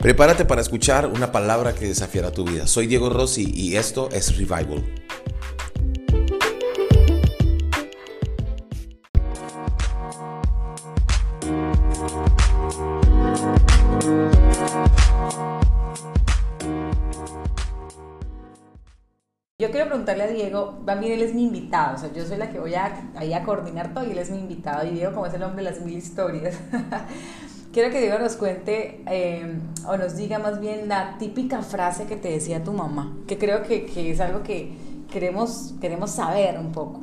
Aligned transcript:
Prepárate 0.00 0.44
para 0.44 0.60
escuchar 0.60 1.06
una 1.06 1.32
palabra 1.32 1.74
que 1.74 1.86
desafiará 1.86 2.30
tu 2.30 2.44
vida. 2.44 2.68
Soy 2.68 2.86
Diego 2.86 3.10
Rossi 3.10 3.52
y 3.52 3.74
esto 3.74 4.08
es 4.12 4.36
Revival. 4.36 4.84
Yo 19.60 19.72
quiero 19.72 19.86
preguntarle 19.86 20.22
a 20.22 20.28
Diego, 20.28 20.80
también 20.86 21.14
él 21.14 21.22
es 21.22 21.34
mi 21.34 21.42
invitado, 21.42 21.96
o 21.96 21.98
sea, 21.98 22.12
yo 22.12 22.24
soy 22.24 22.36
la 22.36 22.48
que 22.48 22.60
voy 22.60 22.76
a, 22.76 23.10
ahí 23.16 23.34
a 23.34 23.42
coordinar 23.42 23.92
todo 23.92 24.06
y 24.06 24.12
él 24.12 24.18
es 24.18 24.30
mi 24.30 24.38
invitado. 24.38 24.86
Y 24.86 24.92
Diego, 24.92 25.12
como 25.12 25.26
es 25.26 25.34
el 25.34 25.42
hombre 25.42 25.64
de 25.64 25.70
las 25.72 25.80
mil 25.80 25.98
historias, 25.98 26.56
quiero 27.72 27.90
que 27.90 28.00
Diego 28.00 28.18
nos 28.18 28.34
cuente 28.34 29.02
eh, 29.10 29.58
o 29.86 29.96
nos 29.96 30.16
diga 30.16 30.38
más 30.38 30.60
bien 30.60 30.88
la 30.88 31.18
típica 31.18 31.62
frase 31.62 32.06
que 32.06 32.16
te 32.16 32.28
decía 32.30 32.64
tu 32.64 32.72
mamá, 32.72 33.16
que 33.26 33.38
creo 33.38 33.62
que, 33.62 33.86
que 33.86 34.10
es 34.10 34.20
algo 34.20 34.42
que 34.42 34.72
queremos, 35.10 35.74
queremos 35.80 36.10
saber 36.10 36.58
un 36.58 36.72
poco. 36.72 37.00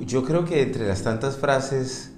Yo 0.00 0.24
creo 0.24 0.44
que 0.44 0.62
entre 0.62 0.86
las 0.86 1.02
tantas 1.02 1.36
frases 1.36 2.12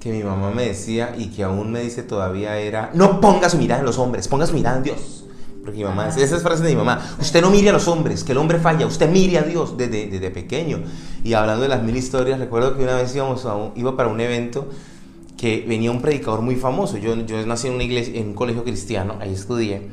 que 0.00 0.12
mi 0.12 0.22
mamá 0.22 0.50
me 0.50 0.66
decía 0.66 1.14
y 1.16 1.28
que 1.28 1.42
aún 1.42 1.72
me 1.72 1.80
dice 1.80 2.02
todavía 2.02 2.58
era, 2.58 2.90
no 2.94 3.20
ponga 3.20 3.48
su 3.48 3.58
mirada 3.58 3.80
en 3.80 3.86
los 3.86 3.98
hombres, 3.98 4.28
ponga 4.28 4.46
su 4.46 4.54
mirada 4.54 4.76
en 4.76 4.82
Dios. 4.84 5.24
Porque 5.62 5.78
mi 5.78 5.84
mamá, 5.84 6.08
esas 6.10 6.42
frases 6.42 6.60
de 6.60 6.68
mi 6.68 6.76
mamá, 6.76 7.16
usted 7.20 7.42
no 7.42 7.50
mire 7.50 7.70
a 7.70 7.72
los 7.72 7.88
hombres, 7.88 8.22
que 8.22 8.30
el 8.30 8.38
hombre 8.38 8.60
falla, 8.60 8.86
usted 8.86 9.10
mire 9.10 9.38
a 9.38 9.42
Dios 9.42 9.76
desde, 9.76 10.06
desde 10.06 10.30
pequeño. 10.30 10.78
Y 11.24 11.34
hablando 11.34 11.62
de 11.62 11.68
las 11.68 11.82
mil 11.82 11.96
historias, 11.96 12.38
recuerdo 12.38 12.76
que 12.76 12.84
una 12.84 12.94
vez 12.94 13.12
íbamos 13.16 13.44
a 13.46 13.56
un, 13.56 13.72
iba 13.74 13.96
para 13.96 14.08
un 14.08 14.20
evento 14.20 14.68
que 15.36 15.64
venía 15.68 15.90
un 15.90 16.00
predicador 16.00 16.40
muy 16.42 16.56
famoso. 16.56 16.96
Yo, 16.98 17.14
yo 17.26 17.44
nací 17.46 17.68
en 17.68 17.74
una 17.74 17.84
iglesia, 17.84 18.18
en 18.18 18.28
un 18.28 18.34
colegio 18.34 18.64
cristiano, 18.64 19.16
ahí 19.20 19.32
estudié. 19.32 19.88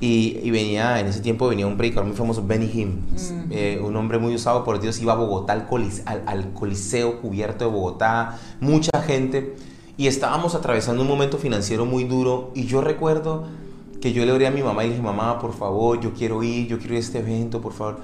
Y, 0.00 0.40
y 0.42 0.50
venía, 0.50 0.98
en 0.98 1.06
ese 1.06 1.20
tiempo 1.20 1.46
venía 1.46 1.66
un 1.66 1.76
predicador 1.76 2.08
muy 2.08 2.16
famoso, 2.16 2.44
Benny 2.44 2.68
Hinn, 2.74 3.04
eh, 3.50 3.80
un 3.80 3.94
hombre 3.94 4.18
muy 4.18 4.34
usado 4.34 4.64
por 4.64 4.80
Dios, 4.80 5.00
iba 5.00 5.12
a 5.12 5.16
Bogotá, 5.16 5.52
al, 5.52 5.68
colis, 5.68 6.02
al, 6.06 6.24
al 6.26 6.52
Coliseo 6.52 7.20
cubierto 7.20 7.66
de 7.66 7.70
Bogotá, 7.70 8.36
mucha 8.60 9.00
gente. 9.02 9.54
Y 9.96 10.08
estábamos 10.08 10.56
atravesando 10.56 11.02
un 11.02 11.08
momento 11.08 11.38
financiero 11.38 11.84
muy 11.84 12.02
duro. 12.02 12.50
Y 12.54 12.64
yo 12.64 12.80
recuerdo 12.80 13.44
que 14.00 14.12
yo 14.12 14.26
le 14.26 14.32
oré 14.32 14.48
a 14.48 14.50
mi 14.50 14.62
mamá 14.62 14.82
y 14.82 14.88
le 14.88 14.94
dije, 14.94 15.04
mamá, 15.04 15.38
por 15.38 15.54
favor, 15.54 16.00
yo 16.00 16.12
quiero 16.12 16.42
ir, 16.42 16.66
yo 16.66 16.78
quiero 16.78 16.94
ir 16.94 16.96
a 16.96 17.00
este 17.00 17.20
evento, 17.20 17.60
por 17.60 17.72
favor. 17.72 18.00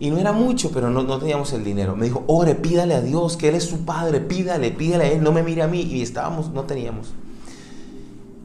Y 0.00 0.10
no 0.10 0.18
era 0.18 0.32
mucho, 0.32 0.70
pero 0.72 0.90
no, 0.90 1.02
no 1.02 1.18
teníamos 1.18 1.52
el 1.52 1.64
dinero. 1.64 1.94
Me 1.96 2.06
dijo, 2.06 2.24
ore, 2.26 2.54
pídale 2.54 2.94
a 2.94 3.00
Dios, 3.00 3.36
que 3.36 3.48
Él 3.48 3.54
es 3.54 3.64
su 3.64 3.84
Padre, 3.84 4.20
pídale, 4.20 4.70
pídale 4.72 5.04
a 5.04 5.12
Él, 5.12 5.22
no 5.22 5.32
me 5.32 5.42
mire 5.42 5.62
a 5.62 5.68
mí. 5.68 5.82
Y 5.82 6.02
estábamos, 6.02 6.50
no 6.50 6.64
teníamos. 6.64 7.14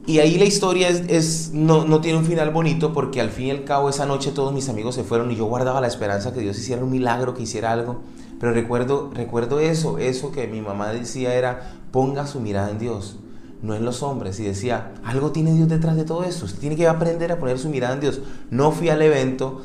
Y 0.06 0.18
ahí 0.18 0.38
la 0.38 0.44
historia 0.44 0.88
es, 0.88 1.02
es, 1.08 1.50
no, 1.52 1.84
no 1.84 2.00
tiene 2.00 2.18
un 2.18 2.24
final 2.24 2.50
bonito 2.50 2.92
porque 2.92 3.20
al 3.20 3.30
fin 3.30 3.46
y 3.46 3.50
al 3.50 3.64
cabo 3.64 3.90
esa 3.90 4.06
noche 4.06 4.32
todos 4.32 4.52
mis 4.52 4.68
amigos 4.68 4.94
se 4.94 5.04
fueron 5.04 5.30
y 5.30 5.36
yo 5.36 5.44
guardaba 5.44 5.80
la 5.80 5.86
esperanza 5.86 6.32
que 6.32 6.40
Dios 6.40 6.58
hiciera 6.58 6.82
un 6.82 6.90
milagro, 6.90 7.34
que 7.34 7.42
hiciera 7.42 7.72
algo. 7.72 8.00
Pero 8.38 8.52
recuerdo, 8.52 9.10
recuerdo 9.12 9.60
eso, 9.60 9.98
eso 9.98 10.32
que 10.32 10.46
mi 10.46 10.62
mamá 10.62 10.92
decía 10.92 11.34
era, 11.34 11.74
ponga 11.90 12.26
su 12.26 12.40
mirada 12.40 12.70
en 12.70 12.78
Dios 12.78 13.16
no 13.62 13.74
en 13.74 13.84
los 13.84 14.02
hombres. 14.02 14.40
Y 14.40 14.44
decía, 14.44 14.94
algo 15.04 15.32
tiene 15.32 15.52
Dios 15.52 15.68
detrás 15.68 15.96
de 15.96 16.04
todo 16.04 16.24
esto. 16.24 16.46
Usted 16.46 16.60
tiene 16.60 16.76
que 16.76 16.88
aprender 16.88 17.30
a 17.32 17.38
poner 17.38 17.58
su 17.58 17.68
mirada 17.68 17.94
en 17.94 18.00
Dios. 18.00 18.20
No 18.50 18.72
fui 18.72 18.88
al 18.88 19.02
evento 19.02 19.62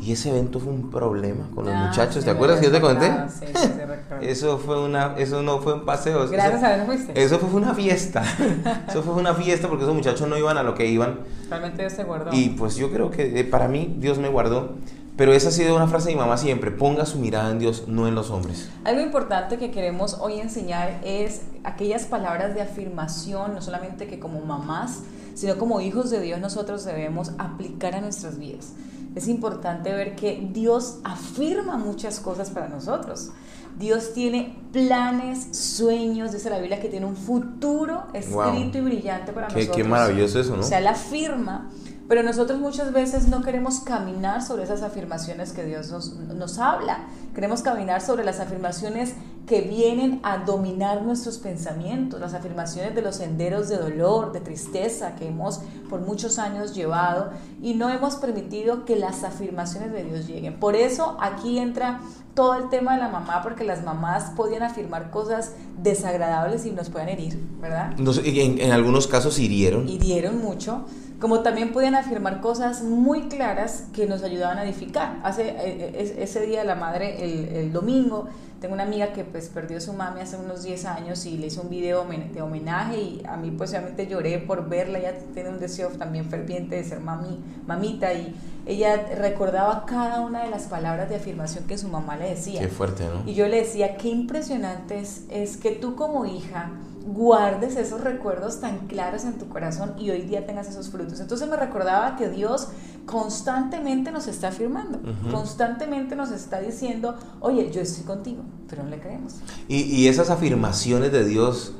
y 0.00 0.12
ese 0.12 0.30
evento 0.30 0.60
fue 0.60 0.72
un 0.72 0.90
problema 0.90 1.48
con 1.54 1.64
los 1.64 1.74
Ah, 1.74 1.86
muchachos. 1.88 2.24
¿Te 2.24 2.30
acuerdas 2.30 2.60
que 2.60 2.66
yo 2.66 2.72
te 2.72 2.80
conté? 2.80 3.10
Sí, 3.28 3.46
sí. 3.54 3.68
Eso 4.22 4.58
fue 4.58 4.82
una, 4.82 5.14
eso 5.18 5.42
no 5.42 5.58
fue 5.60 5.74
un 5.74 5.84
paseo. 5.84 6.28
Gracias 6.28 6.62
eso, 6.62 6.66
a 6.66 6.74
Dios 6.74 6.86
fuiste. 6.86 7.22
Eso 7.22 7.38
fue 7.38 7.60
una 7.60 7.74
fiesta. 7.74 8.22
eso 8.88 9.02
fue 9.02 9.14
una 9.14 9.34
fiesta 9.34 9.68
porque 9.68 9.84
esos 9.84 9.94
muchachos 9.94 10.28
no 10.28 10.38
iban 10.38 10.56
a 10.56 10.62
lo 10.62 10.74
que 10.74 10.86
iban. 10.86 11.20
Realmente 11.50 11.82
Dios 11.82 11.94
te 11.94 12.04
guardó. 12.04 12.30
Y 12.32 12.50
pues 12.50 12.76
yo 12.76 12.90
creo 12.92 13.10
que 13.10 13.40
eh, 13.40 13.44
para 13.44 13.68
mí 13.68 13.96
Dios 13.98 14.18
me 14.18 14.28
guardó. 14.28 14.74
Pero 15.16 15.32
esa 15.32 15.48
ha 15.48 15.52
sido 15.52 15.74
una 15.74 15.86
frase 15.86 16.08
de 16.08 16.14
mi 16.14 16.20
mamá 16.20 16.36
siempre, 16.36 16.70
ponga 16.70 17.06
su 17.06 17.18
mirada 17.18 17.50
en 17.50 17.58
Dios, 17.58 17.84
no 17.88 18.06
en 18.06 18.14
los 18.14 18.30
hombres. 18.30 18.68
Algo 18.84 19.00
importante 19.00 19.56
que 19.56 19.70
queremos 19.70 20.18
hoy 20.20 20.40
enseñar 20.40 21.00
es 21.02 21.40
aquellas 21.64 22.04
palabras 22.04 22.54
de 22.54 22.60
afirmación, 22.60 23.54
no 23.54 23.62
solamente 23.62 24.06
que 24.06 24.18
como 24.18 24.40
mamás, 24.42 25.00
sino 25.34 25.56
como 25.56 25.80
hijos 25.80 26.10
de 26.10 26.20
Dios 26.20 26.38
nosotros 26.38 26.84
debemos 26.84 27.32
aplicar 27.38 27.94
a 27.94 28.02
nuestras 28.02 28.38
vidas. 28.38 28.72
Es 29.16 29.26
importante 29.28 29.92
ver 29.92 30.14
que 30.14 30.48
Dios 30.52 30.98
afirma 31.02 31.76
muchas 31.78 32.20
cosas 32.20 32.50
para 32.50 32.68
nosotros. 32.68 33.30
Dios 33.78 34.12
tiene 34.14 34.58
planes, 34.72 35.48
sueños, 35.56 36.32
dice 36.32 36.48
la 36.50 36.58
Biblia 36.58 36.80
que 36.80 36.88
tiene 36.88 37.06
un 37.06 37.16
futuro 37.16 38.04
escrito 38.14 38.42
Wow. 38.42 38.54
y 38.74 38.80
brillante 38.80 39.32
para 39.32 39.48
Qué, 39.48 39.54
nosotros. 39.56 39.76
qué 39.76 39.84
maravilloso 39.84 40.38
eso, 40.40 40.54
¿no? 40.54 40.60
O 40.62 40.66
sea, 40.66 40.80
la 40.80 40.90
afirma, 40.92 41.70
pero 42.08 42.22
nosotros 42.22 42.60
muchas 42.60 42.92
veces 42.92 43.28
no 43.28 43.42
queremos 43.42 43.80
caminar 43.80 44.42
sobre 44.42 44.64
esas 44.64 44.82
afirmaciones 44.82 45.52
que 45.52 45.64
Dios 45.64 45.90
nos, 45.90 46.14
nos 46.14 46.58
habla. 46.58 47.06
Queremos 47.34 47.62
caminar 47.62 48.00
sobre 48.00 48.24
las 48.24 48.40
afirmaciones 48.40 49.14
que 49.46 49.60
vienen 49.60 50.20
a 50.24 50.38
dominar 50.38 51.02
nuestros 51.02 51.38
pensamientos, 51.38 52.20
las 52.20 52.34
afirmaciones 52.34 52.94
de 52.94 53.02
los 53.02 53.16
senderos 53.16 53.68
de 53.68 53.76
dolor, 53.76 54.32
de 54.32 54.40
tristeza 54.40 55.14
que 55.14 55.28
hemos 55.28 55.60
por 55.88 56.00
muchos 56.00 56.38
años 56.38 56.74
llevado 56.74 57.30
y 57.62 57.74
no 57.74 57.88
hemos 57.90 58.16
permitido 58.16 58.84
que 58.84 58.96
las 58.96 59.22
afirmaciones 59.22 59.92
de 59.92 60.02
Dios 60.02 60.26
lleguen. 60.26 60.58
Por 60.58 60.74
eso 60.74 61.16
aquí 61.20 61.58
entra 61.58 62.00
todo 62.34 62.54
el 62.54 62.68
tema 62.68 62.94
de 62.94 62.98
la 63.00 63.08
mamá, 63.08 63.40
porque 63.42 63.64
las 63.64 63.82
mamás 63.82 64.30
podían 64.36 64.62
afirmar 64.62 65.10
cosas 65.10 65.52
desagradables 65.82 66.66
y 66.66 66.70
nos 66.70 66.90
pueden 66.90 67.08
herir, 67.08 67.40
¿verdad? 67.60 67.94
En, 67.98 68.60
en 68.60 68.72
algunos 68.72 69.06
casos 69.06 69.38
hirieron. 69.38 69.88
hirieron 69.88 70.38
mucho, 70.38 70.84
como 71.20 71.40
también 71.40 71.72
podían 71.72 71.94
afirmar 71.94 72.40
cosas 72.40 72.82
muy 72.82 73.22
claras 73.28 73.84
que 73.94 74.06
nos 74.06 74.22
ayudaban 74.22 74.58
a 74.58 74.64
edificar. 74.64 75.18
Hace 75.22 75.48
eh, 75.48 75.94
es- 75.98 76.10
ese 76.18 76.44
día 76.46 76.60
de 76.60 76.66
la 76.66 76.74
madre, 76.74 77.24
el, 77.24 77.48
el 77.56 77.72
domingo, 77.72 78.28
tengo 78.60 78.72
una 78.74 78.84
amiga 78.84 79.12
que 79.12 79.22
pues 79.24 79.48
perdió 79.50 79.76
a 79.78 79.80
su 79.80 79.92
mami 79.92 80.20
hace 80.22 80.36
unos 80.36 80.62
10 80.62 80.86
años 80.86 81.26
y 81.26 81.36
le 81.36 81.48
hizo 81.48 81.60
un 81.62 81.68
video 81.70 82.06
de 82.32 82.40
homenaje 82.42 82.98
y 82.98 83.22
a 83.28 83.36
mí 83.36 83.50
pues 83.50 83.70
obviamente 83.70 84.06
lloré 84.06 84.38
por 84.38 84.68
verla, 84.68 84.98
ella 84.98 85.14
tiene 85.34 85.50
un 85.50 85.58
deseo 85.58 85.88
también 85.90 86.24
ferviente 86.26 86.76
de 86.76 86.84
ser 86.84 87.00
mami, 87.00 87.38
mamita 87.66 88.14
y 88.14 88.34
ella 88.66 89.08
recordaba 89.16 89.84
cada 89.86 90.20
una 90.20 90.42
de 90.44 90.50
las 90.50 90.64
palabras 90.64 91.08
de 91.10 91.16
afirmación 91.16 91.64
que 91.66 91.76
su 91.78 91.88
mamá 91.88 92.16
le 92.16 92.30
decía. 92.30 92.60
Qué 92.60 92.68
fuerte, 92.68 93.04
¿no? 93.04 93.30
Y 93.30 93.34
yo 93.34 93.46
le 93.46 93.58
decía, 93.58 93.96
qué 93.98 94.08
impresionante 94.08 94.98
es, 95.00 95.24
es 95.30 95.56
que 95.58 95.72
tú 95.72 95.94
como 95.94 96.24
hija 96.24 96.70
guardes 97.06 97.76
esos 97.76 98.00
recuerdos 98.02 98.60
tan 98.60 98.86
claros 98.88 99.24
en 99.24 99.34
tu 99.38 99.48
corazón 99.48 99.94
y 99.98 100.10
hoy 100.10 100.22
día 100.22 100.46
tengas 100.46 100.68
esos 100.68 100.90
frutos. 100.90 101.20
Entonces 101.20 101.48
me 101.48 101.56
recordaba 101.56 102.16
que 102.16 102.28
Dios 102.28 102.68
constantemente 103.04 104.10
nos 104.10 104.26
está 104.26 104.48
afirmando, 104.48 105.00
constantemente 105.30 106.16
nos 106.16 106.30
está 106.32 106.60
diciendo, 106.60 107.14
oye, 107.40 107.70
yo 107.70 107.80
estoy 107.80 108.04
contigo, 108.04 108.42
pero 108.68 108.82
no 108.82 108.90
le 108.90 108.98
creemos. 108.98 109.34
Y, 109.68 109.82
y 109.82 110.08
esas 110.08 110.30
afirmaciones 110.30 111.12
de 111.12 111.24
Dios 111.24 111.74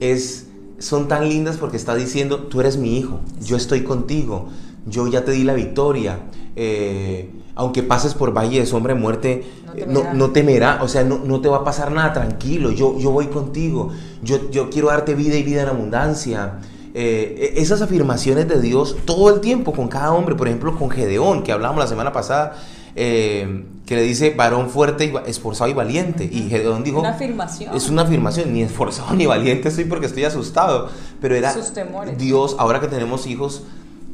es, 0.00 0.48
son 0.78 1.08
tan 1.08 1.28
lindas 1.28 1.56
porque 1.56 1.78
está 1.78 1.94
diciendo, 1.94 2.44
tú 2.44 2.60
eres 2.60 2.76
mi 2.76 2.98
hijo, 2.98 3.20
yo 3.40 3.56
estoy 3.56 3.84
contigo, 3.84 4.48
yo 4.86 5.06
ya 5.06 5.24
te 5.24 5.32
di 5.32 5.44
la 5.44 5.54
victoria. 5.54 6.20
eh, 6.54 7.30
aunque 7.56 7.82
pases 7.82 8.14
por 8.14 8.32
valle 8.36 8.60
de 8.60 8.66
sombra 8.66 8.94
de 8.94 9.00
muerte, 9.00 9.44
No 9.66 9.72
eh, 9.74 9.80
temerá. 9.86 10.12
no, 10.12 10.14
no 10.14 10.30
temerá, 10.30 10.78
o 10.82 10.88
sea, 10.88 11.02
no, 11.02 11.18
no 11.18 11.40
te 11.40 11.48
va 11.48 11.56
a 11.58 11.64
pasar 11.64 11.90
nada, 11.90 12.12
tranquilo, 12.12 12.70
yo, 12.70 12.96
yo 12.98 13.10
voy 13.10 13.26
contigo, 13.26 13.90
yo, 14.22 14.50
yo 14.50 14.70
quiero 14.70 14.88
darte 14.88 15.14
vida 15.14 15.36
y 15.36 15.42
vida 15.42 15.62
en 15.62 15.68
abundancia. 15.68 16.58
Eh, 16.94 17.52
e- 17.56 17.60
esas 17.60 17.82
afirmaciones 17.82 18.48
de 18.48 18.60
Dios 18.60 18.96
todo 19.04 19.34
el 19.34 19.40
tiempo 19.40 19.72
con 19.72 19.88
cada 19.88 20.12
hombre, 20.12 20.34
por 20.34 20.46
ejemplo 20.48 20.78
con 20.78 20.88
Gedeón, 20.90 21.42
que 21.42 21.52
hablábamos 21.52 21.80
la 21.82 21.88
semana 21.88 22.12
pasada, 22.12 22.56
eh, 22.94 23.64
que 23.84 23.94
le 23.96 24.02
dice 24.02 24.30
varón 24.34 24.70
fuerte, 24.70 25.04
y 25.04 25.12
esforzado 25.30 25.68
y 25.70 25.74
valiente. 25.74 26.24
Y 26.24 26.48
Gedeón 26.48 26.82
dijo, 26.84 27.00
Una 27.00 27.10
afirmación. 27.10 27.74
es 27.76 27.88
una 27.90 28.02
afirmación, 28.02 28.52
ni 28.52 28.62
esforzado 28.62 29.14
ni 29.14 29.26
valiente 29.26 29.68
estoy 29.68 29.84
porque 29.84 30.06
estoy 30.06 30.24
asustado. 30.24 30.88
Pero 31.20 31.34
era 31.34 31.52
Sus 31.52 31.72
temores. 31.74 32.16
Dios, 32.18 32.56
ahora 32.58 32.80
que 32.80 32.88
tenemos 32.88 33.26
hijos, 33.26 33.62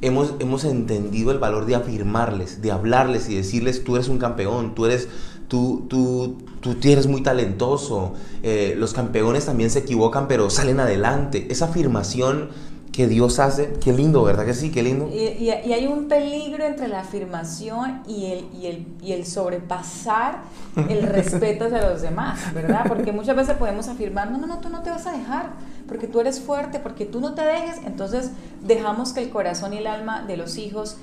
hemos, 0.03 0.35
hemos 0.41 0.65
entendido 0.65 1.31
el 1.33 1.39
valor 1.39 1.65
de 1.67 1.75
afirmarles, 1.75 2.61
de 2.63 2.71
hablarles 2.71 3.29
y 3.29 3.37
decirles, 3.37 3.83
tú 3.85 3.97
eres 3.97 4.09
un 4.09 4.19
campeón, 4.19 4.75
tú 4.75 4.85
eres, 4.87 5.09
tú, 5.49 5.87
tú, 5.89 6.37
tú 6.61 6.77
eres 6.85 7.07
muy 7.07 7.23
talentoso. 7.23 8.15
Eh, 8.43 8.75
los 8.77 8.93
campeones 8.93 9.47
también 9.47 9.71
se 9.71 9.81
equivocan, 9.81 10.29
pero 10.29 10.51
salen 10.51 10.81
adelante. 10.81 11.47
Esa 11.51 11.67
afirmación 11.67 12.51
que 12.93 13.09
Dios 13.09 13.39
hace, 13.39 13.73
qué 13.83 13.91
lindo, 13.95 14.23
¿verdad 14.23 14.45
que 14.45 14.53
sí? 14.53 14.71
Qué 14.71 14.83
lindo. 14.83 15.09
Y, 15.11 15.17
y- 15.19 15.49
y 15.65 15.73
hay 15.73 15.87
un 15.87 16.09
peligro 16.09 16.63
entre 16.67 16.89
la 16.89 17.01
afirmación 17.01 18.03
y 18.07 18.27
el, 18.27 18.45
y 18.61 18.67
el, 18.67 18.87
y 19.03 19.13
el 19.13 19.25
sobrepasar 19.25 20.43
el 20.91 21.03
respeto 21.09 21.65
hacia 21.65 21.89
los 21.91 22.03
demás, 22.03 22.39
¿verdad? 22.55 22.85
Porque 22.87 23.11
muchas 23.13 23.35
veces 23.35 23.57
podemos 23.57 23.89
afirmar, 23.89 24.31
no, 24.31 24.37
no, 24.37 24.47
no, 24.47 24.59
tú 24.59 24.69
no 24.69 24.83
te 24.83 24.91
vas 24.91 25.07
a 25.07 25.13
dejar, 25.13 25.53
porque 25.89 26.07
tú 26.07 26.21
eres 26.21 26.41
fuerte, 26.41 26.79
porque 26.79 27.05
tú 27.05 27.21
no 27.21 27.35
te 27.35 27.43
dejes, 27.43 27.77
entonces 27.87 28.31
dejamos 28.63 29.13
que 29.13 29.21
el 29.23 29.31
corazón 29.31 29.73
y 29.75 29.79
el 29.79 29.87
alma 29.87 30.23
de 30.23 30.37
los 30.37 30.57
hijos 30.59 30.97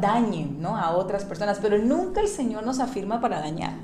dañen 0.00 0.60
¿no? 0.60 0.76
a 0.76 0.90
otras 0.96 1.24
personas, 1.24 1.58
pero 1.60 1.78
nunca 1.78 2.20
el 2.20 2.28
Señor 2.28 2.64
nos 2.64 2.78
afirma 2.80 3.20
para 3.20 3.40
dañar. 3.40 3.74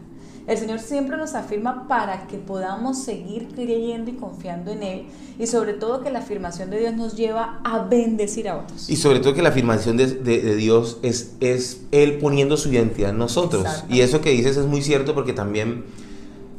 El 0.47 0.57
Señor 0.57 0.79
siempre 0.79 1.19
nos 1.19 1.35
afirma 1.35 1.87
para 1.89 2.27
que 2.27 2.39
podamos 2.39 2.97
seguir 3.03 3.49
creyendo 3.55 4.11
y 4.11 4.15
confiando 4.15 4.71
en 4.71 4.83
Él 4.83 5.03
y 5.39 5.47
sobre 5.47 5.75
todo 5.75 6.01
que 6.01 6.11
la 6.11 6.21
afirmación 6.21 6.71
de 6.71 6.79
Dios 6.79 6.95
nos 6.95 7.15
lleva 7.17 7.61
a 7.65 7.81
bendecir 7.81 8.49
a 8.49 8.57
otros. 8.57 8.89
Y 8.89 8.97
sobre 8.97 9.21
todo 9.21 9.35
que 9.35 9.43
la 9.43 9.51
afirmación 9.51 9.99
de, 9.99 10.07
de- 10.07 10.41
de 10.41 10.57
Dios 10.57 11.01
es, 11.03 11.35
es 11.41 11.83
Él 11.91 12.17
poniendo 12.17 12.57
su 12.57 12.71
identidad 12.71 13.11
en 13.11 13.19
nosotros. 13.19 13.67
Y 13.91 14.01
eso 14.01 14.23
que 14.23 14.31
dices 14.31 14.57
es 14.57 14.65
muy 14.65 14.81
cierto 14.81 15.15
porque 15.15 15.35
también 15.35 15.85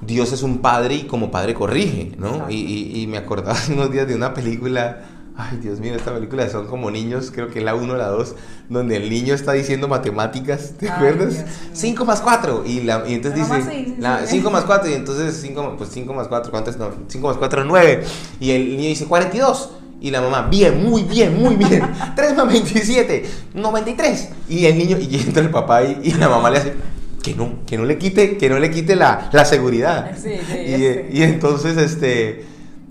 Dios 0.01 0.31
es 0.31 0.43
un 0.43 0.59
padre 0.59 0.95
y 0.95 1.03
como 1.03 1.29
padre 1.31 1.53
corrige, 1.53 2.13
¿no? 2.17 2.45
Y, 2.49 2.55
y- 2.55 3.01
y 3.03 3.07
me 3.07 3.17
acordaba 3.17 3.51
hace 3.53 3.73
unos 3.73 3.91
días 3.91 4.07
de 4.07 4.15
una 4.15 4.33
película, 4.33 5.01
ay 5.35 5.57
Dios 5.61 5.79
mío, 5.79 5.93
esta 5.95 6.13
película 6.13 6.49
son 6.49 6.67
como 6.67 6.89
niños, 6.91 7.31
creo 7.33 7.49
que 7.49 7.59
es 7.59 7.65
la 7.65 7.75
1 7.75 7.93
o 7.93 7.97
la 7.97 8.07
2, 8.07 8.35
donde 8.69 8.95
el 8.97 9.09
niño 9.09 9.33
está 9.33 9.51
diciendo 9.53 9.87
matemáticas, 9.87 10.73
¿te 10.77 10.87
Ay, 10.89 10.93
acuerdas? 10.95 11.33
Dios 11.33 11.45
mío. 11.45 11.53
5 11.73 12.05
más 12.05 12.21
4 12.21 12.63
y, 12.65 12.81
la, 12.81 13.03
y 13.07 13.13
entonces 13.15 13.47
La 13.47 13.55
dice 13.57 13.69
sí, 13.71 13.85
sí, 13.87 13.95
la- 13.99 14.19
sí. 14.25 14.37
5 14.37 14.49
más 14.51 14.63
4 14.63 14.89
y 14.89 14.93
entonces 14.93 15.37
5 15.41 15.75
pues 15.77 15.89
5 15.93 16.13
más 16.13 16.27
4, 16.27 16.51
¿cuánto 16.51 16.69
es? 16.69 16.77
No, 16.77 16.89
5 17.07 17.27
más 17.27 17.37
4 17.37 17.63
9 17.65 18.03
y 18.39 18.51
el 18.51 18.69
niño 18.77 18.89
dice 18.89 19.05
42 19.05 19.71
y 20.01 20.11
la 20.11 20.21
mamá, 20.21 20.43
bien, 20.49 20.81
muy 20.81 21.03
bien, 21.03 21.37
muy 21.41 21.57
bien. 21.57 21.81
3 22.15 22.35
más 22.37 22.47
27, 22.47 23.25
93. 23.53 24.29
Y 24.47 24.65
el 24.65 24.77
niño, 24.77 24.97
y 24.97 25.13
entra 25.17 25.43
el 25.43 25.49
papá 25.49 25.83
y, 25.83 25.99
y 26.03 26.13
la 26.13 26.29
mamá 26.29 26.49
le 26.49 26.57
hace, 26.59 26.73
que 27.21 27.35
no, 27.35 27.65
que 27.65 27.77
no 27.77 27.85
le 27.85 27.97
quite, 27.97 28.37
que 28.37 28.49
no 28.49 28.59
le 28.59 28.71
quite 28.71 28.95
la, 28.95 29.29
la 29.31 29.45
seguridad. 29.45 30.11
Sí, 30.15 30.31
sí, 30.49 30.57
y, 30.57 30.75
sí. 30.75 30.99
y 31.11 31.23
entonces, 31.23 31.77
este, 31.77 32.45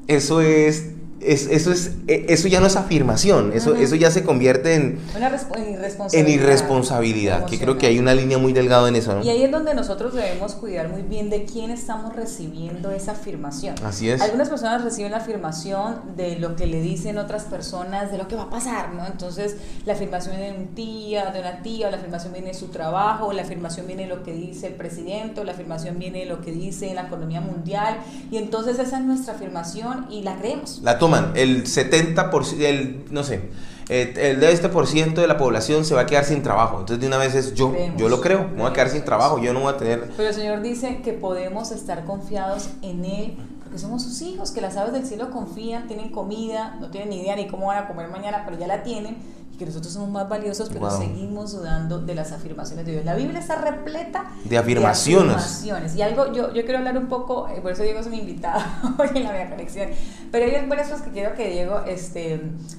eso 0.06 0.40
es, 0.40 0.90
es- 1.20 1.46
eso 1.50 1.72
es, 1.72 1.92
e- 2.06 2.26
eso 2.28 2.48
ya 2.48 2.60
no 2.60 2.66
es 2.66 2.76
afirmación, 2.76 3.52
eso, 3.54 3.74
eso 3.74 3.94
ya 3.96 4.10
se 4.10 4.22
convierte 4.24 4.74
en, 4.74 4.98
Una 5.16 5.30
resp- 5.30 5.56
en 5.56 5.72
irresponsabilidad. 5.74 6.28
en 6.34 6.40
irresponsabilidad, 6.40 7.46
que 7.46 7.58
creo 7.58 7.78
que 7.78 7.86
hay 7.86 7.98
una 7.98 8.14
línea 8.14 8.38
muy 8.38 8.52
delgada 8.52 8.88
en 8.88 8.96
eso, 8.96 9.14
¿no? 9.14 9.24
Y 9.24 9.28
ahí 9.30 9.42
es 9.42 9.50
donde 9.50 9.74
nosotros 9.74 10.14
debemos 10.14 10.54
cuidar 10.54 10.88
muy 10.88 11.02
bien 11.02 11.30
de 11.30 11.44
quién 11.44 11.70
estamos 11.70 12.14
recibiendo 12.14 12.90
esa 12.90 13.12
afirmación. 13.12 13.74
Así 13.84 14.08
es. 14.10 14.20
Algunas 14.20 14.48
personas 14.48 14.84
reciben 14.84 15.10
la 15.10 15.18
afirmación 15.18 15.96
de 16.16 16.38
lo 16.38 16.56
que 16.56 16.66
le 16.66 16.80
dicen 16.80 17.18
otras 17.18 17.44
personas, 17.44 18.12
de 18.12 18.18
lo 18.18 18.28
que 18.28 18.36
va 18.36 18.44
a 18.44 18.50
pasar, 18.50 18.92
¿no? 18.94 19.06
Entonces, 19.06 19.56
la 19.86 19.94
afirmación 19.94 20.36
viene 20.36 20.52
de 20.52 20.58
un 20.58 20.66
tía, 20.68 21.30
de 21.30 21.40
una 21.40 21.62
tía, 21.62 21.88
o 21.88 21.90
la 21.90 21.96
afirmación 21.96 22.32
viene 22.32 22.48
de 22.48 22.54
su 22.54 22.68
trabajo, 22.68 23.26
o 23.26 23.32
la 23.32 23.42
afirmación 23.42 23.86
viene 23.86 24.02
de 24.02 24.08
lo 24.08 24.22
que 24.22 24.32
dice 24.32 24.68
el 24.68 24.74
presidente, 24.74 25.40
o 25.40 25.44
la 25.44 25.52
afirmación 25.52 25.98
viene 25.98 26.20
de 26.20 26.26
lo 26.26 26.40
que 26.40 26.52
dice 26.52 26.92
la 26.94 27.02
economía 27.02 27.40
mundial, 27.40 27.98
y 28.30 28.36
entonces 28.36 28.78
esa 28.78 28.98
es 28.98 29.04
nuestra 29.04 29.34
afirmación 29.34 30.06
y 30.10 30.22
la 30.22 30.36
creemos. 30.36 30.80
La 30.82 30.98
toman, 31.08 31.32
el 31.34 31.64
70%, 31.64 32.60
el, 32.60 33.04
no 33.10 33.24
sé, 33.24 33.40
eh, 33.88 34.12
el 34.16 34.40
de 34.40 34.52
este 34.52 34.68
por 34.68 34.86
ciento 34.86 35.20
de 35.20 35.26
la 35.26 35.38
población 35.38 35.84
se 35.84 35.94
va 35.94 36.02
a 36.02 36.06
quedar 36.06 36.24
sin 36.24 36.42
trabajo. 36.42 36.80
Entonces 36.80 37.00
de 37.00 37.06
una 37.06 37.18
vez 37.18 37.34
es 37.34 37.54
yo, 37.54 37.70
Creemos, 37.72 38.00
yo 38.00 38.08
lo 38.08 38.20
creo, 38.20 38.48
me 38.48 38.62
voy 38.62 38.70
a 38.70 38.72
quedar 38.72 38.90
sin 38.90 39.04
trabajo, 39.04 39.38
yo 39.38 39.52
no 39.52 39.60
voy 39.60 39.72
a 39.72 39.76
tener... 39.76 40.10
Pero 40.16 40.28
el 40.28 40.34
Señor 40.34 40.60
dice 40.62 41.00
que 41.02 41.12
podemos 41.12 41.70
estar 41.72 42.04
confiados 42.04 42.68
en 42.82 43.04
Él 43.04 43.36
porque 43.68 43.78
somos 43.78 44.02
sus 44.02 44.22
hijos, 44.22 44.50
que 44.50 44.62
las 44.62 44.78
aves 44.78 44.94
del 44.94 45.04
cielo 45.04 45.30
confían, 45.30 45.88
tienen 45.88 46.08
comida, 46.08 46.78
no 46.80 46.90
tienen 46.90 47.10
ni 47.10 47.20
idea 47.20 47.36
ni 47.36 47.48
cómo 47.48 47.66
van 47.66 47.84
a 47.84 47.86
comer 47.86 48.08
mañana, 48.08 48.44
pero 48.46 48.58
ya 48.58 48.66
la 48.66 48.82
tienen, 48.82 49.18
que 49.58 49.66
nosotros 49.66 49.92
somos 49.92 50.08
más 50.10 50.28
valiosos, 50.28 50.68
pero 50.68 50.80
Wow. 50.88 50.98
seguimos 50.98 51.52
dudando 51.52 51.98
de 51.98 52.14
las 52.14 52.32
afirmaciones 52.32 52.86
de 52.86 52.92
Dios. 52.92 53.04
La 53.04 53.14
Biblia 53.14 53.40
está 53.40 53.56
repleta 53.56 54.24
De 54.44 54.56
afirmaciones. 54.56 55.34
afirmaciones. 55.36 55.96
Y 55.96 56.02
algo, 56.02 56.32
yo, 56.32 56.52
yo 56.54 56.62
quiero 56.62 56.78
hablar 56.78 56.96
un 56.96 57.08
poco, 57.08 57.48
eh, 57.48 57.60
por 57.60 57.72
eso 57.72 57.82
Diego 57.82 57.98
es 58.00 58.06
mi 58.08 58.18
invitado 58.20 58.60
hoy 58.98 59.08
en 59.14 59.24
la 59.24 59.32
Vía 59.32 59.50
Conexión, 59.50 59.88
pero 60.30 60.44
hay 60.44 60.66
varias 60.68 60.88
cosas 60.88 61.02
que 61.04 61.10
quiero 61.10 61.34
que 61.34 61.48
Diego, 61.50 61.80
este, 61.86 62.34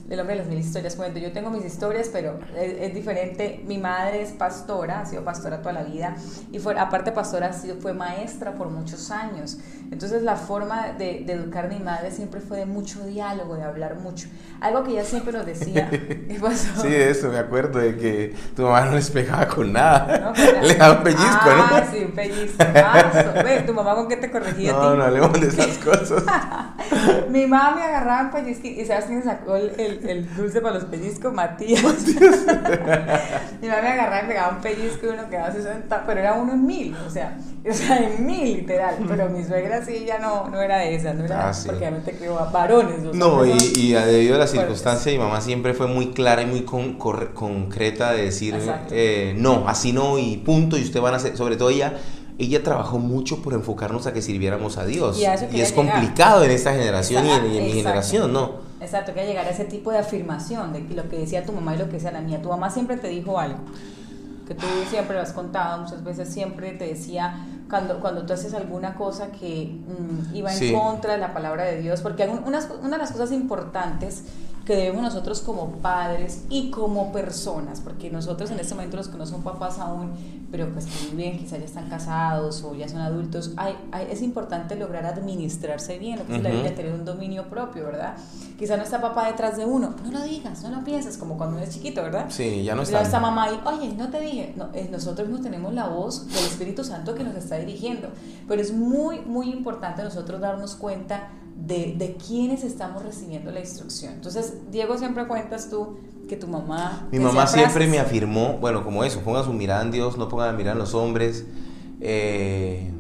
el 0.10 0.20
hombre 0.20 0.36
de 0.36 0.42
las 0.42 0.48
mil 0.48 0.58
historias, 0.60 0.96
cuente. 0.96 1.20
Yo 1.22 1.32
tengo 1.34 1.50
mis 1.50 1.66
historias, 1.66 2.10
pero 2.12 2.40
es, 2.58 2.74
es 2.80 2.94
diferente. 2.94 3.64
Mi 3.68 3.78
madre 3.78 4.22
es 4.22 4.32
pastora, 4.32 5.02
ha 5.02 5.06
sido 5.06 5.24
pastora 5.24 5.60
toda 5.62 5.74
la 5.74 5.84
vida, 5.84 6.16
y 6.52 6.60
fue, 6.60 6.80
aparte 6.80 7.12
pastora, 7.12 7.52
fue 7.54 7.94
maestra 7.94 8.56
por 8.56 8.70
muchos 8.70 9.12
años. 9.12 9.58
Entonces 9.92 10.22
la 10.22 10.36
forma 10.36 10.90
de, 10.98 11.24
de 11.26 11.34
educar 11.34 11.66
a 11.66 11.68
mi 11.68 11.80
madre 11.80 12.12
siempre 12.12 12.40
fue 12.42 12.58
de 12.58 12.66
mucho 12.68 13.04
diálogo, 13.06 13.56
de 13.56 13.64
hablar 13.64 13.96
mucho. 13.96 14.28
Algo 14.62 14.84
que 14.84 14.92
ella 14.92 15.04
siempre 15.04 15.34
nos 15.34 15.46
decía, 15.46 15.90
¿qué 15.90 16.38
pasó? 16.40 16.82
Sí, 16.82 16.94
eso 16.94 17.30
me 17.30 17.40
acuerdo 17.40 17.80
de 17.80 17.98
que 17.98 18.36
tu 18.56 18.62
mamá 18.64 18.82
no 18.86 18.92
les 18.94 19.10
pegaba 19.10 19.48
con 19.48 19.74
nada. 19.74 20.32
Le 20.62 20.76
daba 20.76 20.98
un 21.00 21.04
pellizco, 21.04 21.26
ah, 21.46 21.84
¿no? 21.86 21.92
sí, 21.92 22.04
un 22.06 22.12
pellizcazo. 22.12 23.34
Ve, 23.44 23.62
¿Tu 23.66 23.74
mamá 23.74 23.96
con 23.96 24.08
qué 24.08 24.18
te 24.18 24.30
corregía 24.30 24.70
a 24.72 24.74
No, 24.74 24.92
ti? 24.92 24.98
no 25.00 25.04
hablemos 25.06 25.42
de 25.42 25.48
esas 25.48 25.78
cosas. 25.84 26.24
Mi 27.30 27.48
mamá 27.48 27.76
me 27.76 27.84
agarraba 27.84 28.22
un 28.24 28.32
pellizco 28.32 28.68
y 28.68 28.86
¿sabes 28.86 29.06
quién 29.06 29.24
sacó 29.24 29.56
el, 29.56 29.72
el- 29.80 30.08
el 30.10 30.36
dulce 30.36 30.62
para 30.62 30.76
los 30.76 30.86
pellizcos? 30.86 31.34
Matías. 31.34 31.84
Mi 33.62 33.68
mamá 33.68 33.82
me 33.82 33.90
agarraba 33.90 34.24
y 34.24 34.28
pegaba 34.28 34.56
un 34.56 34.62
pellizco 34.62 35.08
y 35.08 35.10
uno 35.10 35.30
quedaba 35.30 35.52
60, 35.52 36.04
pero 36.06 36.20
era 36.20 36.34
uno 36.34 36.54
en 36.54 36.66
mil, 36.66 36.96
o 37.06 37.10
sea, 37.10 37.38
o 37.68 37.74
sea, 37.74 37.98
en 37.98 38.26
mil 38.26 38.58
literal. 38.58 38.96
Pero 39.08 39.30
mi 39.30 39.44
suegra 39.44 39.79
sí 39.86 40.06
ya 40.06 40.20
no, 40.20 40.48
no 40.50 40.62
era 40.62 40.78
de 40.80 40.96
esas, 40.96 41.16
no 41.16 41.26
era, 41.26 41.50
Ah, 41.50 41.54
sí. 41.54 41.68
porque 41.68 41.80
obviamente 41.86 42.12
crió 42.18 42.40
a 42.40 42.46
varones. 42.52 43.04
los 43.04 43.16
No, 43.16 43.46
y, 43.46 43.52
y 43.76 43.92
debido 43.94 44.36
a 44.36 44.40
la 44.40 44.48
circunstancia, 44.48 45.12
mi 45.12 45.18
mamá 45.20 45.42
siempre 45.42 45.74
fue 45.74 45.88
muy 45.88 46.12
clara 46.12 46.42
y 46.42 46.46
muy 46.46 46.62
con- 46.62 46.94
concreta 46.96 48.12
de 48.14 48.26
decir, 48.26 48.56
Exacto. 48.56 48.94
eh, 48.96 49.34
no, 49.38 49.68
así 49.68 49.94
no 49.94 50.18
y 50.20 50.38
punto, 50.38 50.78
y 50.78 50.84
usted 50.84 51.02
van 51.02 51.14
a 51.14 51.18
hacer, 51.18 51.36
sobre 51.38 51.56
todo 51.58 51.70
ella, 51.70 51.94
ella 52.38 52.64
trabajó 52.64 53.00
mucho 53.00 53.42
por 53.42 53.54
enfocarnos 53.54 54.08
a 54.08 54.14
que 54.14 54.22
sirviéramos 54.22 54.78
a 54.78 54.86
Dios. 54.86 55.20
Y 55.20 55.26
a 55.26 55.34
Y 55.52 55.60
es 55.62 55.72
llegar. 55.72 55.74
complicado 55.74 56.44
en 56.44 56.52
esta 56.52 56.72
generación 56.72 57.26
y 57.26 57.30
en, 57.32 57.36
en 57.38 57.52
mi 57.52 57.58
Exacto. 57.58 57.76
generación, 57.78 58.34
¿no? 58.34 58.70
Exacto, 58.82 59.14
que 59.14 59.26
llegar 59.26 59.46
a 59.46 59.50
ese 59.50 59.66
tipo 59.66 59.92
de 59.92 59.98
afirmación 59.98 60.72
de 60.72 60.80
lo 60.96 61.10
que 61.10 61.18
decía 61.20 61.46
tu 61.46 61.52
mamá 61.52 61.76
y 61.76 61.80
lo 61.80 61.88
que 61.88 61.94
decía 61.94 62.12
la 62.12 62.22
mía. 62.22 62.42
Tu 62.42 62.48
mamá 62.48 62.70
siempre 62.70 62.96
te 62.96 63.10
dijo 63.10 63.38
algo, 63.38 63.58
que 64.48 64.56
tú 64.56 64.66
siempre 64.90 65.18
lo 65.18 65.22
has 65.22 65.34
contado, 65.34 65.82
muchas 65.84 66.02
veces 66.02 66.30
siempre 66.30 66.72
te 66.72 66.86
decía 66.86 67.46
cuando, 67.70 68.00
cuando 68.00 68.26
tú 68.26 68.34
haces 68.34 68.54
alguna 68.54 68.96
cosa 68.96 69.28
que 69.32 69.78
mm, 69.88 70.36
iba 70.36 70.52
en 70.52 70.58
Sí. 70.60 70.74
contra 70.74 71.14
de 71.14 71.20
la 71.20 71.34
palabra 71.34 71.64
de 71.66 71.82
Dios, 71.82 72.02
porque 72.02 72.28
una 72.28 72.60
de 72.62 72.98
las 72.98 73.12
cosas 73.12 73.32
importantes 73.32 74.24
que 74.70 74.76
debemos 74.76 75.02
nosotros 75.02 75.42
como 75.42 75.72
padres 75.82 76.44
y 76.48 76.70
como 76.70 77.12
personas, 77.12 77.82
porque 77.82 78.12
nosotros 78.12 78.52
en 78.52 78.60
este 78.60 78.76
momento 78.76 78.98
los 78.98 79.08
que 79.08 79.18
no 79.18 79.26
son 79.26 79.42
papás 79.42 79.80
aún, 79.80 80.12
pero 80.52 80.70
pues 80.72 80.86
que 80.86 81.16
bien, 81.16 81.40
quizás 81.40 81.58
ya 81.58 81.66
están 81.66 81.90
casados 81.90 82.64
o 82.64 82.76
ya 82.76 82.88
son 82.88 83.02
adultos, 83.02 83.54
hay, 83.58 83.76
hay- 83.92 84.10
es 84.12 84.22
importante 84.22 84.76
lograr 84.76 85.08
administrarse 85.08 85.98
bien, 85.98 86.20
lo 86.20 86.28
que 86.28 86.36
es 86.36 86.44
la. 86.44 86.52
Biblia, 86.52 86.76
tener 86.76 86.94
un 86.94 87.04
dominio 87.04 87.50
propio, 87.50 87.86
¿verdad? 87.86 88.16
Quizás 88.60 88.78
no 88.78 88.84
está 88.84 89.02
papá 89.02 89.26
detrás 89.26 89.58
de 89.58 89.66
uno, 89.66 89.96
no 90.04 90.12
lo 90.12 90.22
digas, 90.22 90.62
no 90.62 90.70
lo 90.70 90.84
pienses, 90.84 91.18
como 91.18 91.36
cuando 91.36 91.56
uno 91.56 91.66
es 91.66 91.74
chiquito, 91.74 92.04
¿verdad? 92.04 92.28
Sí, 92.30 92.64
ya 92.64 92.76
no 92.76 92.84
está. 92.84 93.02
está 93.02 93.20
mamá 93.20 93.46
ahí, 93.46 93.60
oye, 93.66 93.92
no 93.96 94.10
te 94.12 94.20
dije, 94.20 94.54
no, 94.56 94.70
eh, 94.76 94.88
nosotros 94.92 95.28
no 95.30 95.42
tenemos 95.42 95.74
la 95.74 95.88
voz 95.88 96.28
del 96.28 96.46
Espíritu 96.46 96.84
Santo 96.84 97.16
que 97.16 97.24
nos 97.24 97.36
está 97.36 97.56
dirigiendo, 97.56 98.10
pero 98.48 98.62
es 98.62 98.72
muy, 98.72 99.22
muy 99.22 99.50
importante 99.50 100.04
nosotros 100.04 100.40
darnos 100.40 100.76
cuenta 100.76 101.30
de, 101.70 101.96
de 101.98 102.16
quiénes 102.16 102.64
estamos 102.66 103.04
recibiendo 103.04 103.52
la 103.52 103.62
instrucción. 103.62 104.14
Entonces, 104.16 104.56
Diego, 104.72 104.98
siempre 104.98 105.26
cuentas 105.28 105.70
tú 105.70 105.98
que 106.28 106.36
tu 106.36 106.48
mamá... 106.48 107.08
Mi 107.12 107.20
mamá 107.20 107.48
siempre 107.48 107.88
me 107.88 108.00
afirmó, 108.00 108.58
bueno, 108.60 108.84
como 108.84 109.04
eso, 109.06 109.22
pongan 109.22 109.44
su 109.46 109.54
mirada 109.54 109.82
en 109.84 109.92
Dios, 109.92 110.18
no 110.18 110.28
pongan 110.30 110.48
la 110.48 110.54
mirada 110.54 110.74
en 110.74 110.80
los 110.80 110.94
hombres. 110.94 111.46
eh, 112.02 112.92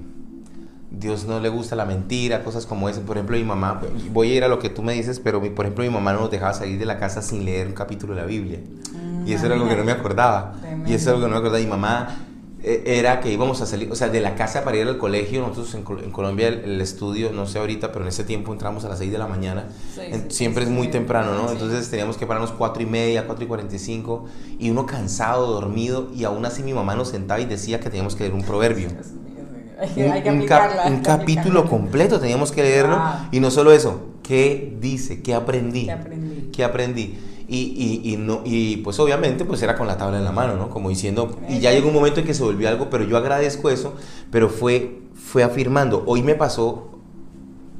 Dios 0.91 1.25
no 1.25 1.39
le 1.39 1.49
gusta 1.49 1.75
la 1.75 1.85
mentira, 1.85 2.43
cosas 2.43 2.65
como 2.65 2.89
eso. 2.89 3.01
Por 3.01 3.17
ejemplo, 3.17 3.37
mi 3.37 3.43
mamá, 3.43 3.79
voy 4.11 4.31
a 4.31 4.35
ir 4.35 4.43
a 4.43 4.47
lo 4.47 4.57
que 4.59 4.69
tú 4.69 4.81
me 4.81 4.93
dices, 4.93 5.19
pero 5.19 5.39
mi- 5.39 5.51
por 5.51 5.65
ejemplo, 5.65 5.83
mi 5.83 5.89
mamá 5.91 6.13
no 6.13 6.21
nos 6.21 6.31
dejaba 6.31 6.53
salir 6.53 6.79
de 6.79 6.85
la 6.85 6.97
casa 6.97 7.21
sin 7.21 7.45
leer 7.45 7.67
un 7.67 7.73
capítulo 7.73 8.15
de 8.15 8.21
la 8.21 8.25
Biblia. 8.27 8.59
Mm, 8.93 9.27
Y 9.27 9.33
eso 9.33 9.45
era 9.45 9.55
algo 9.55 9.67
que 9.69 9.75
no 9.75 9.83
me 9.83 9.91
acordaba. 9.91 10.55
Tremendo. 10.59 10.89
Y 10.89 10.93
eso 10.95 11.09
era 11.09 11.15
algo 11.17 11.27
que 11.27 11.29
no 11.33 11.35
me 11.41 11.47
acordaba. 11.47 11.63
Mi 11.63 11.69
mamá 11.69 12.17
era 12.63 13.19
que 13.21 13.31
íbamos 13.31 13.61
a 13.61 13.65
salir, 13.65 13.89
o 13.91 13.95
sea, 13.95 14.09
de 14.09 14.19
la 14.21 14.35
casa 14.35 14.63
para 14.63 14.75
ir 14.77 14.87
al 14.87 14.97
colegio. 14.97 15.41
Nosotros 15.41 15.73
en, 15.75 15.85
en 16.03 16.11
Colombia 16.11 16.47
el, 16.49 16.59
el 16.65 16.81
estudio, 16.81 17.31
no 17.31 17.45
sé 17.47 17.59
ahorita, 17.59 17.91
pero 17.91 18.03
en 18.03 18.09
ese 18.09 18.23
tiempo 18.23 18.51
entramos 18.51 18.83
a 18.85 18.89
las 18.89 18.99
6 18.99 19.11
de 19.11 19.17
la 19.17 19.27
mañana. 19.27 19.67
Sí, 19.95 20.01
En- 20.03 20.21
sí, 20.29 20.37
siempre 20.37 20.65
sí, 20.65 20.69
es 20.69 20.75
muy 20.75 20.89
temprano, 20.89 21.33
¿no? 21.35 21.51
Entonces 21.51 21.89
teníamos 21.89 22.17
que 22.17 22.25
pararnos 22.27 22.51
4 22.51 22.83
y 22.83 22.85
media, 22.85 23.25
4 23.27 23.45
y 23.45 23.47
45. 23.47 24.25
Y 24.59 24.69
uno 24.71 24.85
cansado, 24.85 25.47
dormido. 25.47 26.09
Y 26.15 26.25
aún 26.25 26.45
así 26.45 26.63
mi 26.63 26.73
mamá 26.73 26.95
nos 26.95 27.09
sentaba 27.09 27.39
y 27.39 27.45
decía 27.45 27.79
que 27.79 27.89
teníamos 27.89 28.15
que 28.15 28.23
leer 28.23 28.33
un 28.35 28.43
proverbio. 28.43 28.89
Hay 29.81 29.87
que, 29.91 30.03
Un, 30.03 30.11
hay 30.11 30.21
que 30.23 30.29
un 30.29 30.45
cap- 30.45 30.63
aplicarla. 30.63 30.83
hay 30.87 30.91
un 30.91 30.97
que 30.99 31.05
capítulo 31.05 31.69
completo 31.69 32.19
teníamos 32.19 32.51
que 32.51 32.61
leerlo. 32.63 32.97
Ah. 32.99 33.29
Y 33.31 33.39
no 33.39 33.49
solo 33.49 33.71
eso, 33.71 34.09
¿qué 34.23 34.75
dice? 34.81 35.21
¿Qué 35.21 35.33
aprendí? 35.33 35.85
¿Qué 35.85 35.91
aprendí? 35.93 36.49
¿Qué 36.51 36.63
aprendí? 36.65 37.17
Y, 37.51 38.01
y, 38.03 38.13
y, 38.13 38.17
no, 38.17 38.41
y 38.45 38.77
pues 38.77 38.99
obviamente 38.99 39.43
pues 39.43 39.61
era 39.63 39.75
con 39.75 39.87
la 39.87 39.97
tabla 39.97 40.19
en 40.19 40.23
la 40.23 40.31
mano, 40.31 40.55
¿no? 40.55 40.69
Como 40.69 40.89
diciendo, 40.89 41.35
y 41.49 41.59
ya 41.59 41.71
llegó 41.71 41.87
un 41.87 41.95
momento 41.95 42.19
en 42.19 42.25
que 42.27 42.35
se 42.35 42.43
volvió 42.43 42.69
algo, 42.69 42.91
pero 42.91 43.03
yo 43.05 43.17
agradezco 43.17 43.71
eso, 43.71 43.95
pero 44.29 44.49
fue, 44.49 44.99
fue 45.15 45.41
afirmando, 45.43 46.03
hoy 46.05 46.21
me 46.21 46.35
pasó, 46.35 46.89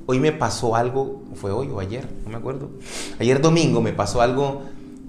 hoy 0.08 0.20
me 0.20 0.32
pasó 0.32 0.76
algo, 0.76 1.22
fue 1.36 1.52
hoy 1.52 1.70
o 1.72 1.80
ayer, 1.80 2.10
no 2.24 2.32
me 2.32 2.38
acuerdo, 2.38 2.70
ayer 3.20 3.42
domingo 3.42 3.80
me 3.80 3.94
pasó 3.94 4.22
algo 4.22 4.64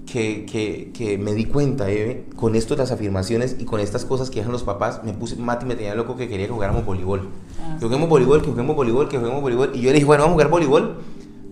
que, 0.05 0.45
que, 0.45 0.91
que 0.93 1.17
me 1.17 1.33
di 1.33 1.45
cuenta, 1.45 1.89
Eve, 1.89 2.25
con 2.35 2.55
esto 2.55 2.75
las 2.75 2.91
afirmaciones 2.91 3.55
y 3.59 3.65
con 3.65 3.79
estas 3.79 4.05
cosas 4.05 4.29
que 4.29 4.39
dejan 4.39 4.51
los 4.51 4.63
papás, 4.63 5.01
me 5.03 5.13
puse, 5.13 5.37
Mati 5.37 5.65
me 5.65 5.75
tenía 5.75 5.95
loco 5.95 6.17
que 6.17 6.27
quería 6.27 6.45
que 6.47 6.53
jugáramos 6.53 6.85
voleibol. 6.85 7.29
Ah, 7.61 7.77
Que 7.79 7.85
juguemos 7.85 8.09
voleibol, 8.09 8.41
que 8.41 8.49
juguemos 8.49 8.75
voleibol, 8.75 9.07
que 9.07 9.17
juguemos 9.17 9.41
voleibol. 9.41 9.71
Y 9.73 9.79
yo 9.81 9.87
le 9.87 9.93
dije, 9.93 10.05
bueno, 10.05 10.23
vamos 10.23 10.33
a 10.33 10.35
jugar 10.35 10.49
voleibol, 10.49 10.97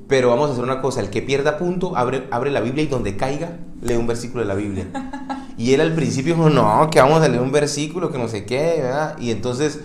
pero 0.09 0.29
vamos 0.29 0.49
a 0.49 0.53
hacer 0.53 0.63
una 0.65 0.81
cosa, 0.81 0.99
el 0.99 1.09
que 1.11 1.21
pierda 1.21 1.57
punto, 1.57 1.95
abre, 1.95 2.27
abre 2.31 2.51
la 2.51 2.59
Biblia 2.59 2.83
y 2.83 2.87
donde 2.87 3.15
caiga, 3.15 3.59
lee 3.81 3.93
un 3.93 4.07
versículo 4.07 4.41
de 4.41 4.47
la 4.47 4.55
Biblia. 4.55 4.87
Y 5.55 5.73
él 5.73 5.81
al 5.81 5.93
principio 5.93 6.35
dijo, 6.35 6.49
no, 6.49 6.89
que 6.89 6.99
vamos 6.99 7.21
a 7.21 7.27
leer 7.27 7.41
un 7.41 7.51
versículo, 7.51 8.11
que 8.11 8.17
no 8.17 8.27
sé 8.27 8.43
qué, 8.45 8.79
¿verdad? 8.81 9.17
Y 9.19 9.29
entonces 9.29 9.79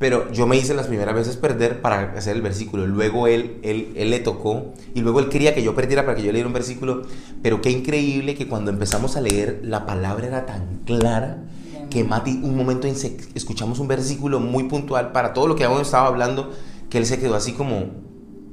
Pero 0.00 0.32
yo 0.32 0.46
me 0.46 0.56
hice 0.56 0.72
las 0.72 0.86
primeras 0.86 1.14
veces 1.14 1.36
perder 1.36 1.82
para 1.82 2.14
hacer 2.16 2.34
el 2.34 2.40
versículo. 2.40 2.86
Luego 2.86 3.26
él, 3.26 3.58
él, 3.62 3.92
él 3.96 4.08
le 4.08 4.18
tocó 4.18 4.72
y 4.94 5.02
luego 5.02 5.20
él 5.20 5.28
quería 5.28 5.54
que 5.54 5.62
yo 5.62 5.74
perdiera 5.74 6.06
para 6.06 6.16
que 6.16 6.22
yo 6.22 6.32
leyera 6.32 6.46
un 6.46 6.54
versículo. 6.54 7.02
Pero 7.42 7.60
qué 7.60 7.70
increíble 7.70 8.34
que 8.34 8.48
cuando 8.48 8.70
empezamos 8.70 9.18
a 9.18 9.20
leer 9.20 9.60
la 9.62 9.84
palabra 9.84 10.26
era 10.26 10.46
tan 10.46 10.80
clara 10.86 11.44
que 11.90 12.02
Mati, 12.02 12.40
un 12.42 12.56
momento 12.56 12.88
escuchamos 13.34 13.78
un 13.78 13.88
versículo 13.88 14.40
muy 14.40 14.64
puntual 14.64 15.12
para 15.12 15.34
todo 15.34 15.48
lo 15.48 15.54
que 15.54 15.64
habíamos 15.64 15.86
estado 15.86 16.06
hablando, 16.06 16.50
que 16.88 16.96
él 16.96 17.04
se 17.04 17.18
quedó 17.18 17.34
así 17.34 17.52
como, 17.52 17.90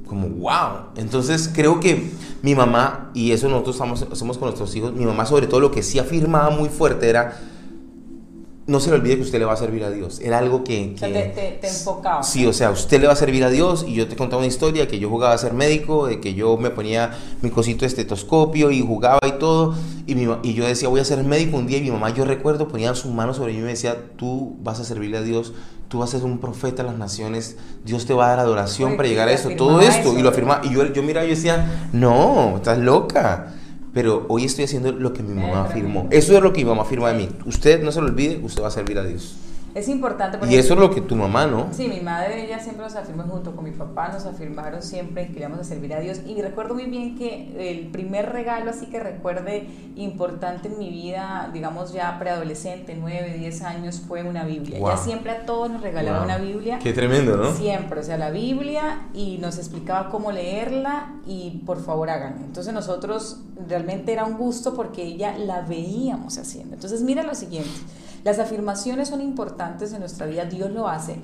como 0.08 0.28
wow. 0.28 0.88
Entonces 0.96 1.48
creo 1.54 1.78
que 1.78 2.10
mi 2.42 2.56
mamá, 2.56 3.10
y 3.14 3.30
eso 3.30 3.48
nosotros 3.48 3.76
estamos, 3.76 4.02
hacemos 4.10 4.38
con 4.38 4.46
nuestros 4.46 4.74
hijos, 4.74 4.92
mi 4.92 5.04
mamá 5.04 5.24
sobre 5.26 5.46
todo 5.46 5.60
lo 5.60 5.70
que 5.70 5.84
sí 5.84 6.00
afirmaba 6.00 6.50
muy 6.50 6.68
fuerte 6.68 7.08
era, 7.08 7.38
no 8.66 8.80
se 8.80 8.90
le 8.90 8.96
olvide 8.96 9.16
que 9.16 9.22
usted 9.22 9.38
le 9.38 9.46
va 9.46 9.54
a 9.54 9.56
servir 9.56 9.82
a 9.82 9.90
Dios. 9.90 10.20
Era 10.20 10.38
algo 10.38 10.62
que... 10.62 10.92
O 10.94 10.98
sea, 10.98 11.08
que- 11.08 11.14
te, 11.22 11.28
te, 11.28 11.58
te 11.60 11.68
enfocaba. 11.68 12.22
Sí, 12.22 12.44
o 12.46 12.52
sea, 12.52 12.70
usted 12.70 13.00
le 13.00 13.06
va 13.06 13.14
a 13.14 13.16
servir 13.16 13.42
a 13.44 13.48
Dios 13.48 13.82
y 13.88 13.94
yo 13.94 14.08
te 14.08 14.14
contaba 14.16 14.40
una 14.40 14.46
historia 14.46 14.86
que 14.88 14.98
yo 14.98 15.08
jugaba 15.08 15.32
a 15.32 15.38
ser 15.38 15.54
médico, 15.54 16.06
de 16.06 16.20
que 16.20 16.34
yo 16.34 16.58
me 16.58 16.68
ponía 16.68 17.16
mi 17.40 17.48
cosito 17.48 17.80
de 17.80 17.86
estetoscopio 17.86 18.70
y 18.70 18.82
jugaba 18.82 19.20
y 19.26 19.38
todo, 19.38 19.74
y, 20.06 20.14
mi 20.14 20.28
y 20.42 20.52
yo 20.52 20.66
decía, 20.66 20.88
voy 20.88 21.00
a 21.00 21.04
ser 21.06 21.24
médico 21.24 21.56
un 21.56 21.66
día 21.66 21.78
y 21.78 21.82
mi 21.82 21.90
mamá, 21.90 22.10
yo 22.10 22.26
recuerdo, 22.26 22.68
ponía 22.68 22.94
sus 22.94 23.10
manos 23.10 23.38
sobre 23.38 23.54
mí 23.54 23.60
y 23.60 23.62
me 23.62 23.68
decía, 23.70 23.96
tú 24.16 24.56
vas 24.62 24.78
a 24.80 24.84
servirle 24.84 25.16
a 25.16 25.22
Dios, 25.22 25.54
tú 25.88 25.98
vas 25.98 26.14
a 26.14 26.18
ser 26.18 26.26
un 26.26 26.38
profeta 26.38 26.82
a 26.82 26.86
las 26.86 26.96
naciones, 26.96 27.56
Dios 27.84 28.06
te 28.06 28.14
va 28.14 28.26
a 28.26 28.28
dar 28.30 28.40
adoración 28.40 28.90
Oye, 28.90 28.96
para 28.96 29.08
llegar 29.08 29.28
a 29.28 29.32
eso, 29.32 29.50
todo 29.50 29.80
esto, 29.80 30.10
eso, 30.10 30.18
y 30.18 30.22
lo 30.22 30.28
afirmaba, 30.28 30.64
y 30.64 30.72
yo, 30.72 30.84
yo 30.92 31.02
miraba 31.02 31.26
y 31.26 31.30
yo 31.30 31.34
decía, 31.34 31.88
no, 31.92 32.56
estás 32.56 32.78
loca. 32.78 33.54
Pero 33.94 34.26
hoy 34.28 34.44
estoy 34.44 34.64
haciendo 34.64 34.92
lo 34.92 35.12
que 35.12 35.22
mi 35.22 35.34
mamá 35.34 35.62
afirmó. 35.62 36.06
Eso 36.10 36.36
es 36.36 36.42
lo 36.42 36.52
que 36.52 36.62
mi 36.62 36.68
mamá 36.68 36.82
afirma 36.82 37.08
de 37.08 37.14
mí. 37.14 37.28
Usted 37.46 37.82
no 37.82 37.90
se 37.90 38.00
lo 38.00 38.06
olvide, 38.06 38.38
usted 38.44 38.62
va 38.62 38.68
a 38.68 38.70
servir 38.70 38.98
a 38.98 39.02
Dios. 39.02 39.36
Es 39.74 39.88
importante. 39.88 40.38
por 40.38 40.48
Y 40.50 40.56
eso 40.56 40.74
es 40.74 40.80
lo 40.80 40.90
que 40.90 41.00
tu 41.00 41.14
mamá, 41.14 41.46
¿no? 41.46 41.68
Sí, 41.72 41.88
mi 41.88 42.00
madre, 42.00 42.44
ella 42.44 42.58
siempre 42.58 42.84
nos 42.84 42.96
afirmó 42.96 43.24
junto 43.24 43.54
con 43.54 43.64
mi 43.64 43.70
papá, 43.70 44.08
nos 44.08 44.24
afirmaron 44.26 44.82
siempre 44.82 45.28
que 45.28 45.38
íbamos 45.40 45.58
a 45.60 45.64
servir 45.64 45.92
a 45.94 46.00
Dios. 46.00 46.20
Y 46.26 46.40
recuerdo 46.40 46.74
muy 46.74 46.86
bien 46.86 47.16
que 47.16 47.70
el 47.70 47.88
primer 47.88 48.32
regalo, 48.32 48.70
así 48.70 48.86
que 48.86 48.98
recuerde 49.00 49.66
importante 49.96 50.68
en 50.68 50.78
mi 50.78 50.90
vida, 50.90 51.50
digamos 51.52 51.92
ya 51.92 52.18
preadolescente, 52.18 52.96
9, 52.98 53.34
10 53.38 53.62
años, 53.62 54.02
fue 54.06 54.22
una 54.22 54.44
Biblia. 54.44 54.78
Wow. 54.78 54.88
Ella 54.88 54.96
siempre 54.98 55.32
a 55.32 55.46
todos 55.46 55.70
nos 55.70 55.82
regalaba 55.82 56.18
Wow. 56.18 56.24
una 56.26 56.38
Biblia. 56.38 56.78
Qué 56.82 56.92
tremendo, 56.92 57.36
¿no? 57.36 57.52
Siempre, 57.54 58.00
o 58.00 58.02
sea, 58.02 58.16
la 58.16 58.30
Biblia 58.30 59.02
y 59.14 59.38
nos 59.38 59.58
explicaba 59.58 60.08
cómo 60.10 60.32
leerla 60.32 61.14
y 61.26 61.62
por 61.66 61.82
favor 61.82 62.10
háganlo. 62.10 62.44
Entonces 62.44 62.72
nosotros 62.72 63.40
realmente 63.68 64.12
era 64.12 64.24
un 64.24 64.36
gusto 64.38 64.74
porque 64.74 65.02
ella 65.02 65.36
la 65.36 65.60
veíamos 65.62 66.38
haciendo. 66.38 66.74
Entonces 66.74 67.02
mira 67.02 67.22
lo 67.22 67.34
siguiente, 67.34 67.68
las 68.24 68.38
afirmaciones 68.38 69.08
son 69.08 69.20
importantes 69.20 69.92
en 69.92 70.00
nuestra 70.00 70.26
vida, 70.26 70.44
Dios 70.44 70.70
lo 70.70 70.88
hace, 70.88 71.16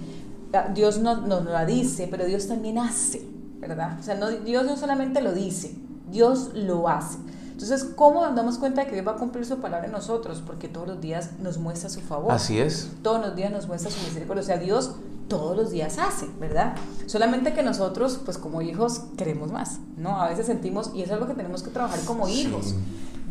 Ah, 0.57 0.69
Dios 0.73 0.99
nos 1.01 1.23
no, 1.27 1.41
la 1.41 1.67
dice, 1.67 2.07
pero 2.09 2.25
Dios 2.27 2.47
también 2.47 2.79
hace, 2.79 3.27
¿verdad? 3.59 3.99
O 3.99 4.03
sea, 4.05 4.15
no, 4.15 4.31
Dios 4.31 4.65
no 4.65 4.77
solamente 4.77 5.21
lo 5.21 5.33
dice, 5.33 5.75
Dios 6.13 6.51
lo 6.55 6.89
hace. 6.89 7.19
Entonces, 7.51 7.83
¿cómo 7.97 8.25
nos 8.25 8.37
damos 8.37 8.59
cuenta 8.59 8.83
de 8.83 8.87
que 8.87 8.95
Dios 8.95 9.05
va 9.07 9.13
a 9.13 9.17
cumplir 9.17 9.45
su 9.45 9.57
palabra 9.59 9.87
en 9.87 9.93
nosotros? 9.93 10.43
Porque 10.47 10.69
todos 10.69 10.87
los 10.87 11.01
días 11.01 11.31
nos 11.41 11.59
muestra 11.59 11.89
su 11.91 12.01
favor 12.01 12.31
Así 12.33 12.59
es. 12.61 12.89
todos 13.03 13.21
los 13.21 13.35
días 13.35 13.51
nos 13.51 13.67
muestra 13.67 13.91
su 13.91 14.01
misericordia. 14.05 14.43
O 14.43 14.47
sea, 14.47 14.59
Dios 14.59 14.95
todos 15.27 15.57
los 15.57 15.71
días 15.73 15.99
hace, 15.99 16.27
¿verdad? 16.39 16.77
Solamente 17.07 17.53
que 17.53 17.63
nosotros, 17.65 18.21
pues 18.25 18.39
como 18.39 18.63
hijos, 18.63 19.03
queremos 19.17 19.51
más, 19.51 19.81
¿no? 19.97 20.21
A 20.21 20.29
veces 20.29 20.47
sentimos, 20.47 20.93
y 20.95 20.99
eso 21.03 21.07
es 21.07 21.13
algo 21.15 21.27
que 21.27 21.35
tenemos 21.35 21.65
que 21.65 21.71
trabajar 21.71 21.99
como 22.05 22.27
Sí. 22.29 22.43
hijos, 22.43 22.75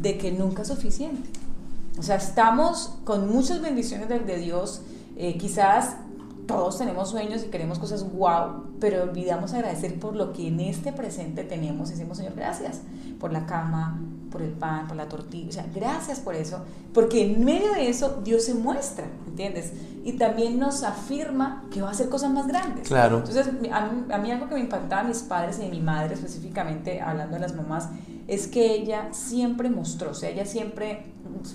de 0.02 0.18
que 0.18 0.32
nunca 0.34 0.64
es 0.64 0.68
suficiente. 0.68 1.30
O 1.98 2.04
sea, 2.04 2.16
estamos 2.16 2.96
con 3.04 3.32
muchas 3.32 3.62
bendiciones 3.62 4.10
de, 4.10 4.20
de 4.20 4.38
Dios, 4.38 4.82
eh, 5.16 5.38
quizás 5.38 5.98
todos 6.48 6.78
tenemos 6.78 7.10
sueños 7.10 7.44
y 7.44 7.48
queremos 7.48 7.80
cosas 7.80 8.12
wow, 8.12 8.66
pero 8.80 9.04
olvidamos 9.04 9.54
agradecer 9.54 10.00
por 10.00 10.16
lo 10.16 10.34
que 10.34 10.48
en 10.48 10.60
este 10.60 10.92
presente 10.92 11.44
tenemos. 11.44 11.90
Y 11.90 11.94
decimos, 11.94 12.18
Señor, 12.18 12.34
gracias 12.36 12.82
por 13.20 13.32
la 13.32 13.46
cama, 13.46 14.00
por 14.30 14.42
el 14.42 14.52
pan, 14.52 14.88
por 14.88 14.98
la 14.98 15.08
tortilla. 15.08 15.50
O 15.50 15.52
sea, 15.52 15.66
gracias 15.74 16.20
por 16.20 16.36
eso, 16.36 16.64
porque 16.94 17.24
en 17.24 17.46
medio 17.46 17.72
de 17.74 17.88
eso 17.88 18.22
Dios 18.24 18.44
se 18.44 18.56
muestra, 18.56 19.06
¿entiendes? 19.28 19.74
Y 20.04 20.14
también 20.14 20.60
nos 20.60 20.84
afirma 20.84 21.64
que 21.72 21.82
va 21.82 21.90
a 21.90 21.92
hacer 21.92 22.10
cosas 22.10 22.32
más 22.32 22.48
grandes. 22.48 22.88
Claro. 22.88 23.20
Entonces, 23.20 23.48
a 23.48 23.52
mí, 23.52 23.70
a 24.12 24.18
mí 24.18 24.32
algo 24.32 24.50
que 24.50 24.56
me 24.56 24.62
impactaba 24.62 25.02
a 25.02 25.06
mis 25.06 25.20
padres 25.20 25.60
y 25.60 25.62
de 25.62 25.70
mi 25.70 25.80
madre 25.80 26.16
específicamente, 26.16 27.00
hablando 27.00 27.36
de 27.36 27.40
las 27.40 27.56
mamás, 27.56 27.90
es 28.28 28.48
que 28.48 28.74
ella 28.74 29.10
siempre 29.12 29.70
mostró, 29.70 30.12
o 30.12 30.14
sea, 30.14 30.30
ella 30.30 30.46
siempre 30.46 31.06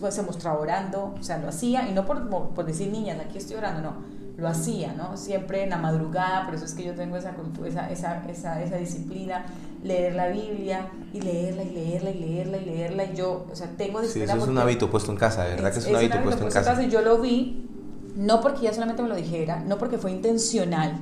pues, 0.01 0.15
se 0.15 0.23
mostraba 0.23 0.59
orando, 0.59 1.15
o 1.19 1.23
sea, 1.23 1.39
lo 1.39 1.49
hacía, 1.49 1.89
y 1.89 1.93
no 1.95 2.05
por, 2.05 2.29
por 2.29 2.65
decir 2.67 2.91
niñas, 2.91 3.19
aquí 3.21 3.39
estoy 3.39 3.57
orando, 3.57 3.81
no, 3.81 4.19
lo 4.37 4.47
hacía, 4.49 4.93
¿no? 4.93 5.17
Siempre 5.17 5.65
en 5.65 5.71
la 5.71 5.79
madrugada, 5.79 6.45
por 6.45 6.55
eso 6.55 6.65
es 6.65 6.75
que 6.75 6.85
yo 6.85 6.95
tengo 6.95 7.17
esa, 7.17 7.35
esa, 7.67 7.91
esa, 7.91 8.23
esa, 8.31 8.63
esa 8.63 8.77
disciplina, 8.77 9.47
leer 9.83 10.15
la 10.15 10.29
Biblia 10.29 10.91
y 11.13 11.21
leerla 11.21 11.63
y 11.65 11.71
leerla 11.71 12.11
y 12.11 12.19
leerla 12.21 12.57
y 12.59 12.65
leerla, 12.65 13.05
y 13.05 13.17
yo, 13.17 13.47
o 13.51 13.57
sea, 13.57 13.69
tengo 13.77 13.99
Sí, 14.01 14.07
disciplina. 14.07 14.35
eso 14.35 14.43
es 14.45 14.49
un 14.49 14.59
hábito 14.59 14.91
puesto 14.91 15.11
en 15.11 15.19
casa, 15.19 15.45
verdad 15.45 15.73
que 15.73 15.79
es 15.79 15.87
un 15.87 15.93
es 15.93 15.97
hábito 15.97 16.23
puesto 16.23 16.45
en 16.45 16.51
casa. 16.53 16.83
Y 16.83 16.91
yo 16.91 17.01
lo 17.01 17.19
vi, 17.19 17.67
no 18.15 18.41
porque 18.41 18.61
ella 18.61 18.73
solamente 18.75 19.03
me 19.03 19.09
lo 19.09 19.17
dijera, 19.17 19.61
no 19.67 19.79
porque 19.79 19.99
fue 19.99 20.13
intencional, 20.13 20.99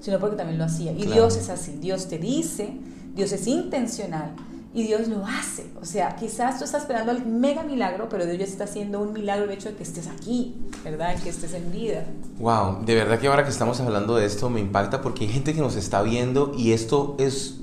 sino 0.00 0.18
porque 0.20 0.36
también 0.36 0.58
lo 0.58 0.64
hacía. 0.64 0.92
Y 0.92 0.96
Claro. 1.02 1.12
Dios 1.12 1.36
es 1.36 1.48
así, 1.48 1.78
Dios 1.80 2.06
te 2.08 2.18
dice, 2.18 2.76
Dios 3.14 3.32
es 3.32 3.46
intencional 3.48 4.34
y 4.76 4.82
Dios 4.82 5.08
lo 5.08 5.24
hace. 5.24 5.64
O 5.80 5.86
sea, 5.86 6.16
quizás 6.16 6.58
tú 6.58 6.64
estás 6.64 6.82
esperando 6.82 7.10
el 7.10 7.24
mega 7.24 7.62
milagro, 7.62 8.10
pero 8.10 8.26
Dios 8.26 8.36
ya 8.36 8.44
está 8.44 8.64
haciendo 8.64 9.00
un 9.00 9.14
milagro 9.14 9.46
el 9.46 9.50
hecho 9.50 9.70
de 9.70 9.74
que 9.74 9.82
estés 9.82 10.06
aquí, 10.06 10.54
¿verdad? 10.84 11.16
Que 11.18 11.30
estés 11.30 11.54
en 11.54 11.72
vida. 11.72 12.04
Wow, 12.38 12.84
de 12.84 12.94
verdad 12.94 13.18
que 13.18 13.26
ahora 13.26 13.42
que 13.42 13.48
estamos 13.48 13.80
hablando 13.80 14.16
de 14.16 14.26
esto 14.26 14.50
me 14.50 14.60
impacta 14.60 15.00
porque 15.00 15.24
hay 15.24 15.30
gente 15.30 15.54
que 15.54 15.62
nos 15.62 15.76
está 15.76 16.02
viendo 16.02 16.52
y 16.54 16.72
esto 16.72 17.16
es, 17.18 17.60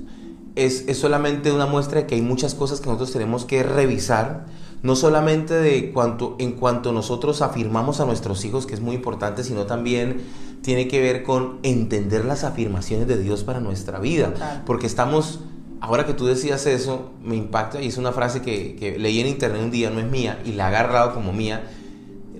es, 0.56 0.88
es 0.88 0.98
solamente 0.98 1.52
una 1.52 1.66
muestra 1.66 2.00
de 2.00 2.08
que 2.08 2.16
hay 2.16 2.20
muchas 2.20 2.56
cosas 2.56 2.80
que 2.80 2.86
nosotros 2.86 3.12
tenemos 3.12 3.44
que 3.44 3.62
revisar, 3.62 4.46
no 4.82 4.96
solamente 4.96 5.54
de 5.54 5.92
cuanto, 5.92 6.34
en 6.40 6.54
cuanto 6.54 6.90
nosotros 6.90 7.42
afirmamos 7.42 8.00
a 8.00 8.06
nuestros 8.06 8.44
hijos, 8.44 8.66
que 8.66 8.74
es 8.74 8.80
muy 8.80 8.96
importante, 8.96 9.44
sino 9.44 9.66
también 9.66 10.20
tiene 10.62 10.88
que 10.88 11.00
ver 11.00 11.22
con 11.22 11.60
entender 11.62 12.24
las 12.24 12.42
afirmaciones 12.42 13.06
de 13.06 13.18
Dios 13.18 13.44
para 13.44 13.60
nuestra 13.60 14.00
vida, 14.00 14.62
porque 14.66 14.88
estamos... 14.88 15.38
Ahora 15.84 16.06
que 16.06 16.14
tú 16.14 16.24
decías 16.24 16.64
eso, 16.64 17.10
me 17.22 17.36
impacta 17.36 17.82
y 17.82 17.88
es 17.88 17.98
una 17.98 18.10
frase 18.10 18.40
que, 18.40 18.74
que 18.74 18.98
leí 18.98 19.20
en 19.20 19.26
internet 19.26 19.60
un 19.62 19.70
día, 19.70 19.90
no 19.90 20.00
es 20.00 20.10
mía, 20.10 20.40
y 20.42 20.52
la 20.52 20.64
he 20.64 20.66
agarrado 20.68 21.12
como 21.12 21.34
mía. 21.34 21.62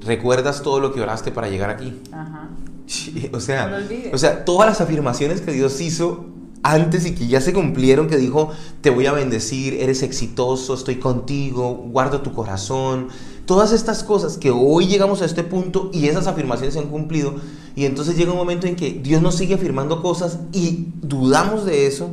¿Recuerdas 0.00 0.62
todo 0.62 0.80
lo 0.80 0.94
que 0.94 1.02
oraste 1.02 1.30
para 1.30 1.50
llegar 1.50 1.68
aquí? 1.68 1.92
Ajá. 2.10 2.48
Sí, 2.86 3.28
o 3.34 3.40
sea, 3.40 3.66
No 3.68 4.14
o 4.14 4.16
sea, 4.16 4.46
todas 4.46 4.66
las 4.66 4.80
afirmaciones 4.80 5.42
que 5.42 5.52
Dios 5.52 5.78
hizo 5.82 6.24
antes 6.62 7.04
y 7.04 7.14
que 7.14 7.26
ya 7.26 7.42
se 7.42 7.52
cumplieron, 7.52 8.08
que 8.08 8.16
dijo, 8.16 8.50
te 8.80 8.88
voy 8.88 9.04
a 9.04 9.12
bendecir, 9.12 9.74
eres 9.74 10.02
exitoso, 10.02 10.72
estoy 10.72 10.96
contigo, 10.96 11.84
guardo 11.90 12.22
tu 12.22 12.32
corazón, 12.32 13.08
todas 13.44 13.72
estas 13.72 14.04
cosas 14.04 14.38
que 14.38 14.52
hoy 14.52 14.86
llegamos 14.86 15.20
a 15.20 15.26
este 15.26 15.44
punto 15.44 15.90
y 15.92 16.08
esas 16.08 16.26
afirmaciones 16.28 16.72
se 16.72 16.80
han 16.80 16.88
cumplido 16.88 17.34
y 17.76 17.84
entonces 17.84 18.16
llega 18.16 18.32
un 18.32 18.38
momento 18.38 18.66
en 18.66 18.76
que 18.76 18.90
Dios 18.90 19.20
nos 19.20 19.34
sigue 19.34 19.52
afirmando 19.52 20.00
cosas 20.00 20.38
y 20.54 20.86
dudamos 21.02 21.66
de 21.66 21.86
eso 21.86 22.08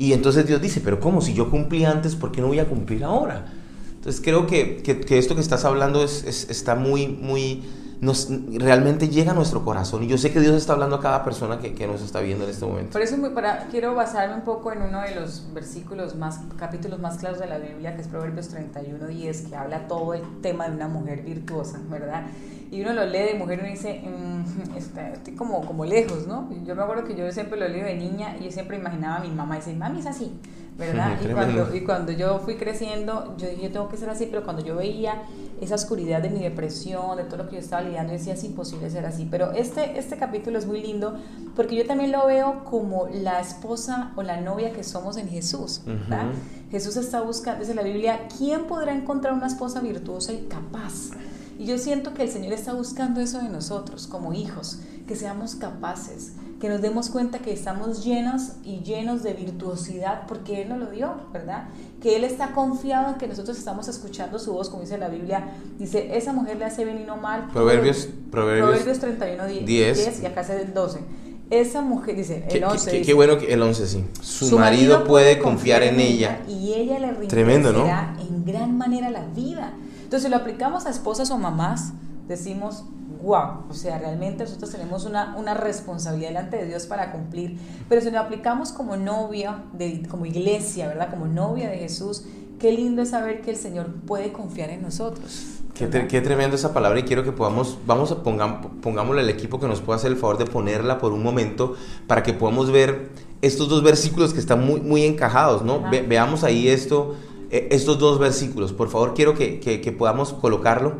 y 0.00 0.12
entonces 0.14 0.46
Dios 0.46 0.62
dice, 0.62 0.80
pero 0.82 0.98
¿cómo? 1.00 1.20
Si 1.20 1.34
yo 1.34 1.50
cumplí 1.50 1.84
antes, 1.84 2.16
¿por 2.16 2.32
qué 2.32 2.40
no 2.40 2.48
voy 2.48 2.58
a 2.58 2.68
cumplir 2.68 3.04
ahora? 3.04 3.52
Entonces 3.96 4.22
creo 4.24 4.46
que, 4.46 4.78
que- 4.82 5.18
esto 5.18 5.34
que 5.34 5.42
estás 5.42 5.64
hablando 5.66 6.02
es- 6.02 6.48
está 6.50 6.74
muy, 6.74 7.06
muy, 7.06 7.62
nos, 8.00 8.28
realmente 8.54 9.08
llega 9.08 9.32
a 9.32 9.34
nuestro 9.34 9.62
corazón. 9.64 10.02
Y 10.02 10.06
yo 10.06 10.16
sé 10.16 10.32
que 10.32 10.40
Dios 10.40 10.54
está 10.54 10.72
hablando 10.72 10.96
a 10.96 11.00
cada 11.00 11.22
persona 11.22 11.58
que, 11.58 11.74
que 11.74 11.86
nos 11.86 12.00
está 12.00 12.20
viendo 12.20 12.44
en 12.44 12.50
este 12.50 12.64
momento. 12.64 12.92
Por 12.92 13.02
eso 13.02 13.16
para, 13.34 13.66
quiero 13.70 13.94
basarme 13.94 14.34
un 14.36 14.40
poco 14.42 14.72
en 14.72 14.82
uno 14.82 15.00
de 15.02 15.14
los 15.14 15.46
versículos 15.52 16.16
más, 16.16 16.40
capítulos 16.58 16.98
más 16.98 17.18
claros 17.18 17.38
de 17.38 17.46
la 17.46 17.58
Biblia, 17.58 17.94
que 17.94 18.02
es 18.02 18.08
Proverbios 18.08 18.48
31, 18.48 19.06
10, 19.06 19.42
que 19.42 19.56
habla 19.56 19.86
todo 19.86 20.14
el 20.14 20.22
tema 20.40 20.66
de 20.68 20.74
una 20.76 20.88
mujer 20.88 21.22
virtuosa, 21.22 21.78
¿verdad? 21.90 22.24
Y 22.70 22.80
uno 22.82 22.92
lo 22.92 23.04
lee 23.04 23.18
de 23.18 23.34
mujer 23.34 23.58
y 23.58 23.62
uno 23.62 23.70
dice, 23.70 24.00
"Mm, 24.04 24.76
está- 24.78 25.10
estoy 25.10 25.34
como, 25.34 25.60
como 25.66 25.84
lejos, 25.84 26.26
¿no? 26.26 26.48
Yo 26.64 26.74
me 26.76 26.82
acuerdo 26.82 27.04
que 27.04 27.16
yo 27.16 27.30
siempre 27.32 27.58
lo 27.58 27.68
leí 27.68 27.80
de 27.82 27.96
niña 27.96 28.36
y 28.40 28.44
yo 28.44 28.50
siempre 28.52 28.78
imaginaba 28.78 29.16
a 29.16 29.20
mi 29.20 29.30
mamá 29.30 29.56
y 29.56 29.58
decía, 29.58 29.74
mami 29.74 29.98
es 29.98 30.06
así, 30.06 30.38
¿verdad? 30.78 31.14
Ujú, 31.16 31.24
y, 31.28 31.32
cuando, 31.34 31.76
y 31.76 31.80
cuando 31.80 32.12
yo 32.12 32.38
fui 32.38 32.54
creciendo, 32.54 33.34
yo 33.36 33.48
dije, 33.48 33.62
yo 33.64 33.72
tengo 33.72 33.88
que 33.88 33.96
ser 33.96 34.08
así, 34.08 34.26
pero 34.30 34.44
cuando 34.44 34.64
yo 34.64 34.76
veía 34.76 35.20
esa 35.60 35.74
oscuridad 35.74 36.22
de 36.22 36.30
mi 36.30 36.40
depresión, 36.40 37.16
de 37.16 37.24
todo 37.24 37.38
lo 37.38 37.48
que 37.48 37.56
yo 37.56 37.60
estaba 37.60 37.82
lidiando, 37.82 38.12
decía, 38.12 38.34
es 38.34 38.44
imposible 38.44 38.90
ser 38.90 39.06
así. 39.06 39.26
Pero 39.30 39.52
este, 39.52 39.98
este 39.98 40.16
capítulo 40.16 40.58
es 40.58 40.66
muy 40.66 40.82
lindo 40.82 41.18
porque 41.54 41.76
yo 41.76 41.86
también 41.86 42.12
lo 42.12 42.26
veo 42.26 42.64
como 42.64 43.08
la 43.08 43.40
esposa 43.40 44.12
o 44.16 44.22
la 44.22 44.40
novia 44.40 44.72
que 44.72 44.84
somos 44.84 45.16
en 45.16 45.28
Jesús. 45.28 45.82
Jesús 46.70 46.96
está 46.96 47.20
buscando, 47.20 47.60
dice 47.60 47.74
la 47.74 47.82
Biblia, 47.82 48.28
¿quién 48.38 48.66
podrá 48.66 48.94
encontrar 48.94 49.34
una 49.34 49.48
esposa 49.48 49.80
virtuosa 49.80 50.32
y 50.32 50.46
capaz? 50.46 51.10
Y 51.58 51.66
yo 51.66 51.76
siento 51.76 52.14
que 52.14 52.22
el 52.22 52.30
Señor 52.30 52.54
está 52.54 52.72
buscando 52.72 53.20
eso 53.20 53.38
de 53.38 53.50
nosotros 53.50 54.06
como 54.06 54.32
hijos, 54.32 54.78
que 55.06 55.14
seamos 55.14 55.56
capaces, 55.56 56.32
que 56.60 56.68
nos 56.68 56.82
demos 56.82 57.08
cuenta 57.08 57.38
que 57.38 57.52
estamos 57.52 58.04
llenos 58.04 58.52
y 58.64 58.80
llenos 58.80 59.22
de 59.22 59.32
virtuosidad 59.32 60.26
porque 60.28 60.60
Él 60.60 60.68
nos 60.68 60.78
lo 60.78 60.90
dio, 60.90 61.14
¿verdad? 61.32 61.68
Que 62.02 62.16
Él 62.16 62.24
está 62.24 62.52
confiado 62.52 63.08
en 63.08 63.14
que 63.14 63.26
nosotros 63.26 63.56
estamos 63.58 63.88
escuchando 63.88 64.38
su 64.38 64.52
voz, 64.52 64.68
como 64.68 64.82
dice 64.82 64.98
la 64.98 65.08
Biblia. 65.08 65.54
Dice, 65.78 66.16
esa 66.16 66.34
mujer 66.34 66.58
le 66.58 66.66
hace 66.66 66.84
bien 66.84 67.00
y 67.00 67.04
no 67.04 67.16
mal. 67.16 67.48
Proverbios, 67.50 68.10
Proverbios, 68.30 68.68
Proverbios 68.68 68.98
31, 68.98 69.46
10, 69.46 69.66
10 69.66 70.22
y 70.22 70.26
acá 70.26 70.42
es 70.42 70.50
el 70.50 70.74
12. 70.74 71.00
Esa 71.48 71.80
mujer, 71.80 72.14
dice, 72.14 72.44
el 72.50 72.62
11. 72.62 72.90
Qué, 72.90 72.98
dice, 72.98 73.14
bueno 73.14 73.38
que 73.38 73.52
el 73.52 73.62
11, 73.62 73.86
sí. 73.86 74.04
Su, 74.20 74.58
marido, 74.58 75.04
puede 75.04 75.38
confiar 75.38 75.82
en 75.82 75.98
ella. 75.98 76.42
Y 76.46 76.74
ella 76.74 76.98
le 76.98 77.26
Tremendo, 77.26 77.72
¿no? 77.72 77.86
en 77.86 78.44
gran 78.44 78.76
manera 78.76 79.08
la 79.10 79.24
vida. 79.34 79.72
Entonces, 80.02 80.24
si 80.24 80.28
lo 80.28 80.36
aplicamos 80.36 80.84
a 80.84 80.90
esposas 80.90 81.30
o 81.30 81.38
mamás, 81.38 81.94
decimos, 82.28 82.84
wow, 83.22 83.64
o 83.68 83.74
sea, 83.74 83.98
realmente 83.98 84.44
nosotros 84.44 84.70
tenemos 84.70 85.04
una, 85.04 85.36
una 85.36 85.54
responsabilidad 85.54 86.28
delante 86.28 86.56
de 86.56 86.66
Dios 86.66 86.86
para 86.86 87.12
cumplir, 87.12 87.58
pero 87.88 88.00
si 88.00 88.10
lo 88.10 88.18
aplicamos 88.18 88.72
como 88.72 88.96
novia, 88.96 89.64
de, 89.72 90.06
como 90.08 90.26
iglesia, 90.26 90.88
¿verdad? 90.88 91.10
Como 91.10 91.26
novia 91.26 91.68
de 91.68 91.78
Jesús, 91.78 92.24
qué 92.58 92.72
lindo 92.72 93.02
es 93.02 93.10
saber 93.10 93.40
que 93.40 93.50
el 93.50 93.56
Señor 93.56 93.86
puede 94.06 94.32
confiar 94.32 94.70
en 94.70 94.82
nosotros. 94.82 95.60
Qué, 95.74 95.88
qué, 96.08 96.20
tremendo 96.20 96.56
esa 96.56 96.74
palabra 96.74 97.00
y 97.00 97.04
quiero 97.04 97.24
que 97.24 97.32
podamos, 97.32 97.78
vamos 97.86 98.12
a 98.12 98.22
pongamos, 98.22 98.66
pongámosle 98.82 99.22
al 99.22 99.30
equipo 99.30 99.58
que 99.58 99.66
nos 99.66 99.80
pueda 99.80 99.96
hacer 99.96 100.10
el 100.10 100.18
favor 100.18 100.36
de 100.36 100.44
ponerla 100.44 100.98
por 100.98 101.12
un 101.12 101.22
momento 101.22 101.74
para 102.06 102.22
que 102.22 102.34
podamos 102.34 102.70
ver 102.70 103.08
estos 103.40 103.70
dos 103.70 103.82
versículos 103.82 104.34
que 104.34 104.40
están 104.40 104.64
muy, 104.64 104.80
muy 104.80 105.04
encajados, 105.04 105.62
¿no? 105.62 105.82
veamos 105.90 106.44
ahí 106.44 106.68
esto, 106.68 107.16
eh, 107.50 107.68
estos 107.70 107.98
dos 107.98 108.18
versículos. 108.18 108.74
Por 108.74 108.90
favor, 108.90 109.14
quiero 109.14 109.34
que, 109.34 109.58
que, 109.58 109.80
que 109.80 109.92
podamos 109.92 110.34
colocarlo. 110.34 110.96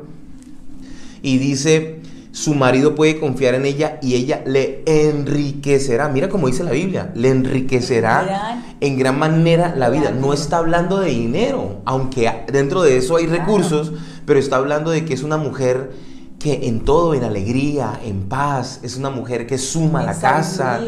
Y 1.22 1.36
dice, 1.36 1.99
su 2.32 2.54
marido 2.54 2.94
puede 2.94 3.18
confiar 3.18 3.54
en 3.54 3.66
ella 3.66 3.98
y 4.02 4.14
ella 4.14 4.42
le 4.46 4.82
enriquecerá. 4.86 6.08
Mira 6.08 6.28
como 6.28 6.46
dice 6.46 6.62
la 6.62 6.70
Biblia, 6.70 7.10
le 7.14 7.28
enriquecerá 7.28 8.62
en 8.80 8.98
gran 8.98 9.18
manera 9.18 9.74
la 9.76 9.90
vida. 9.90 10.10
No 10.12 10.32
está 10.32 10.58
hablando 10.58 11.00
de 11.00 11.10
dinero, 11.10 11.80
aunque 11.84 12.30
dentro 12.52 12.82
de 12.82 12.96
eso 12.98 13.16
hay 13.16 13.26
recursos, 13.26 13.92
pero 14.26 14.38
está 14.38 14.56
hablando 14.56 14.90
de 14.90 15.04
que 15.04 15.14
es 15.14 15.22
una 15.22 15.38
mujer 15.38 15.92
que 16.38 16.68
en 16.68 16.80
todo, 16.84 17.14
en 17.14 17.24
alegría, 17.24 18.00
en 18.04 18.28
paz, 18.28 18.80
es 18.82 18.96
una 18.96 19.10
mujer 19.10 19.46
que 19.46 19.58
suma 19.58 20.02
la 20.02 20.18
casa, 20.18 20.80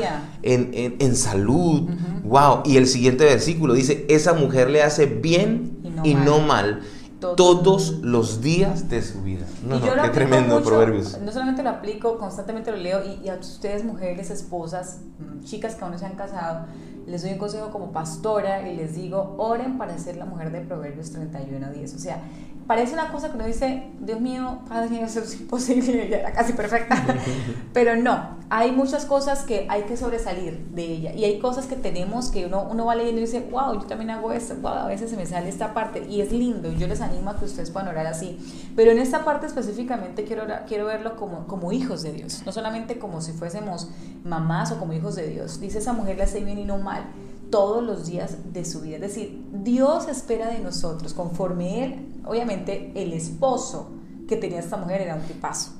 en, 0.43 1.17
salud. 1.17 1.91
Wow. 2.25 2.63
Y 2.65 2.77
el 2.77 2.87
siguiente 2.87 3.25
versículo 3.25 3.75
dice, 3.75 4.07
esa 4.09 4.33
mujer 4.33 4.71
le 4.71 4.83
hace 4.83 5.07
bien 5.07 5.79
y 6.05 6.15
no, 6.15 6.41
mal 6.41 6.81
todos, 7.23 8.01
los 8.03 8.41
días 8.41 8.89
de 8.89 9.03
su 9.03 9.23
vida. 9.23 9.47
No, 9.65 9.79
no, 9.79 10.03
qué 10.03 10.09
tremendo 10.11 10.63
proverbios. 10.63 11.19
No 11.21 11.33
solamente 11.33 11.63
lo 11.63 11.71
aplico, 11.71 12.19
constantemente 12.19 12.71
lo 12.71 12.77
leo 12.77 13.01
y, 13.23 13.29
a 13.29 13.35
ustedes 13.35 13.85
mujeres, 13.85 14.31
esposas, 14.31 15.01
mm, 15.19 15.45
chicas 15.45 15.75
que 15.75 15.85
aún 15.85 15.93
no 15.93 15.99
se 15.99 16.07
han 16.07 16.17
casado, 16.17 16.67
les 17.07 17.23
doy 17.23 17.33
un 17.33 17.39
consejo 17.39 17.71
como 17.71 17.93
pastora 17.93 18.69
y 18.69 18.77
les 18.77 18.95
digo, 18.95 19.35
oren 19.39 19.79
para 19.79 19.97
ser 19.99 20.17
la 20.17 20.25
mujer 20.25 20.53
de 20.53 20.61
Proverbios 20.61 21.11
31 21.11 21.67
a 21.67 21.71
10. 21.71 21.95
O 21.95 21.99
sea, 21.99 22.23
parece 22.67 22.95
una 22.95 23.11
cosa 23.11 23.31
que 23.31 23.37
uno 23.37 23.47
dice, 23.47 23.91
Dios 24.01 24.21
mío, 24.21 24.61
Padre 24.69 24.91
mío, 24.91 25.05
eso 25.05 25.21
es 25.21 25.41
imposible, 25.41 26.09
ya 26.09 26.17
era 26.21 26.33
casi 26.33 26.53
perfecta. 26.53 26.97
Pero 27.73 27.97
no, 27.97 28.37
hay 28.51 28.73
muchas 28.73 29.05
cosas 29.05 29.45
que 29.45 29.67
hay 29.69 29.83
que 29.83 29.97
sobresalir 29.97 30.59
de 30.73 30.85
ella. 30.85 31.13
Y 31.15 31.25
hay 31.25 31.39
cosas 31.39 31.67
que 31.67 31.77
tenemos 31.77 32.31
que 32.31 32.47
uno, 32.47 32.69
uno 32.71 32.87
va 32.87 32.95
leyendo 32.95 33.21
y 33.21 33.25
dice, 33.25 33.41
wow, 33.51 33.75
yo 33.75 33.87
también 33.87 34.11
hago 34.11 34.33
esto, 34.33 34.55
wow, 34.61 34.73
a 34.73 34.87
veces 34.87 35.11
se 35.11 35.17
me 35.17 35.27
sale 35.27 35.49
esta 35.49 35.75
parte. 35.75 36.07
Y 36.09 36.21
es 36.21 36.33
lindo, 36.33 36.71
yo 36.73 36.87
les 36.87 37.01
animo 37.01 37.31
a 37.31 37.39
que 37.39 37.45
ustedes 37.45 37.71
puedan 37.71 37.89
orar 37.89 38.07
así. 38.07 38.39
Pero 38.77 38.91
en 38.91 38.99
esta 38.99 39.25
parte 39.25 39.47
específicamente 39.47 40.25
quiero, 40.25 40.45
quiero 40.67 40.87
verlo 40.87 41.17
como, 41.17 41.47
como 41.47 41.73
hijos 41.73 42.03
de 42.03 42.13
Dios, 42.13 42.43
no 42.45 42.53
solamente 42.53 42.99
como 42.99 43.21
si 43.21 43.33
fuésemos 43.33 43.91
mamás 44.25 44.73
o 44.73 44.79
como 44.79 44.93
hijos 44.93 45.17
de 45.17 45.29
Dios. 45.29 45.61
Dice 45.61 45.79
esa 45.79 45.93
mujer 45.93 46.17
le 46.17 46.25
hace 46.25 46.45
bien 46.45 46.59
y 46.59 46.65
no 46.65 46.79
mal 46.79 47.05
todos 47.53 47.85
los 47.85 48.07
días 48.07 48.39
de 48.53 48.65
su 48.65 48.81
vida. 48.81 48.97
Es 48.97 49.03
decir, 49.03 49.45
Dios 49.53 50.09
espera 50.09 50.49
de 50.49 50.59
nosotros, 50.59 51.13
conforme 51.13 51.85
Él, 51.85 52.12
obviamente 52.25 52.93
el 52.95 53.13
esposo 53.13 53.91
que 54.29 54.37
tenía 54.37 54.61
esta 54.61 54.77
mujer 54.77 55.03
era 55.03 55.15
un 55.15 55.23
tipazo. 55.23 55.73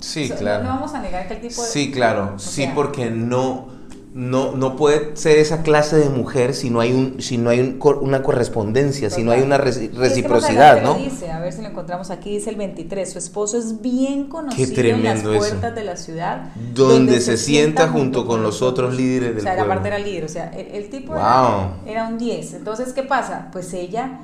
Sí, 0.00 0.30
claro. 0.30 0.64
No, 0.64 0.70
vamos 0.70 0.94
a 0.94 1.02
negar 1.02 1.28
que 1.28 1.34
el 1.34 1.40
tipo... 1.40 1.62
Sí, 1.62 1.90
claro, 1.90 2.38
sí, 2.38 2.68
porque 2.74 3.10
no 3.10 3.80
no, 4.12 4.56
no 4.56 4.74
puede 4.74 5.16
ser 5.16 5.38
esa 5.38 5.62
clase 5.62 5.96
de 5.96 6.08
mujer 6.08 6.54
si 6.54 6.68
no 6.68 6.80
hay, 6.80 6.92
un, 6.92 7.22
si 7.22 7.38
no 7.38 7.50
hay 7.50 7.78
una 8.00 8.22
correspondencia, 8.22 9.08
si 9.08 9.22
no 9.22 9.30
hay 9.30 9.40
una 9.40 9.56
reciprocidad, 9.56 10.82
¿no? 10.82 10.94
Dice, 10.94 11.30
a 11.30 11.38
ver 11.38 11.52
si 11.52 11.62
lo 11.62 11.68
encontramos 11.68 12.10
aquí, 12.10 12.30
dice 12.30 12.50
el 12.50 12.56
23, 12.56 13.12
su 13.12 13.18
esposo 13.18 13.56
es 13.56 13.80
bien 13.80 14.24
conocido 14.24 14.82
en 14.82 15.04
las 15.04 15.22
puertas 15.22 15.74
de 15.74 15.84
la 15.84 15.96
ciudad. 15.96 16.52
Donde, 16.74 17.20
se, 17.20 17.36
sienta 17.36 17.88
junto 17.88 18.26
con 18.26 18.42
los 18.42 18.62
otros 18.62 18.94
líderes 18.94 19.30
del 19.30 19.38
O 19.38 19.42
sea, 19.42 19.54
la 19.54 19.66
parte 19.66 19.88
era 19.88 19.98
líder, 19.98 20.24
o 20.24 20.28
sea, 20.28 20.48
el, 20.48 20.90
tipo 20.90 21.14
era, 21.14 21.74
era 21.86 22.08
un 22.08 22.18
10. 22.18 22.54
Entonces, 22.54 22.92
¿qué 22.92 23.04
pasa? 23.04 23.48
Pues 23.52 23.72
ella 23.74 24.20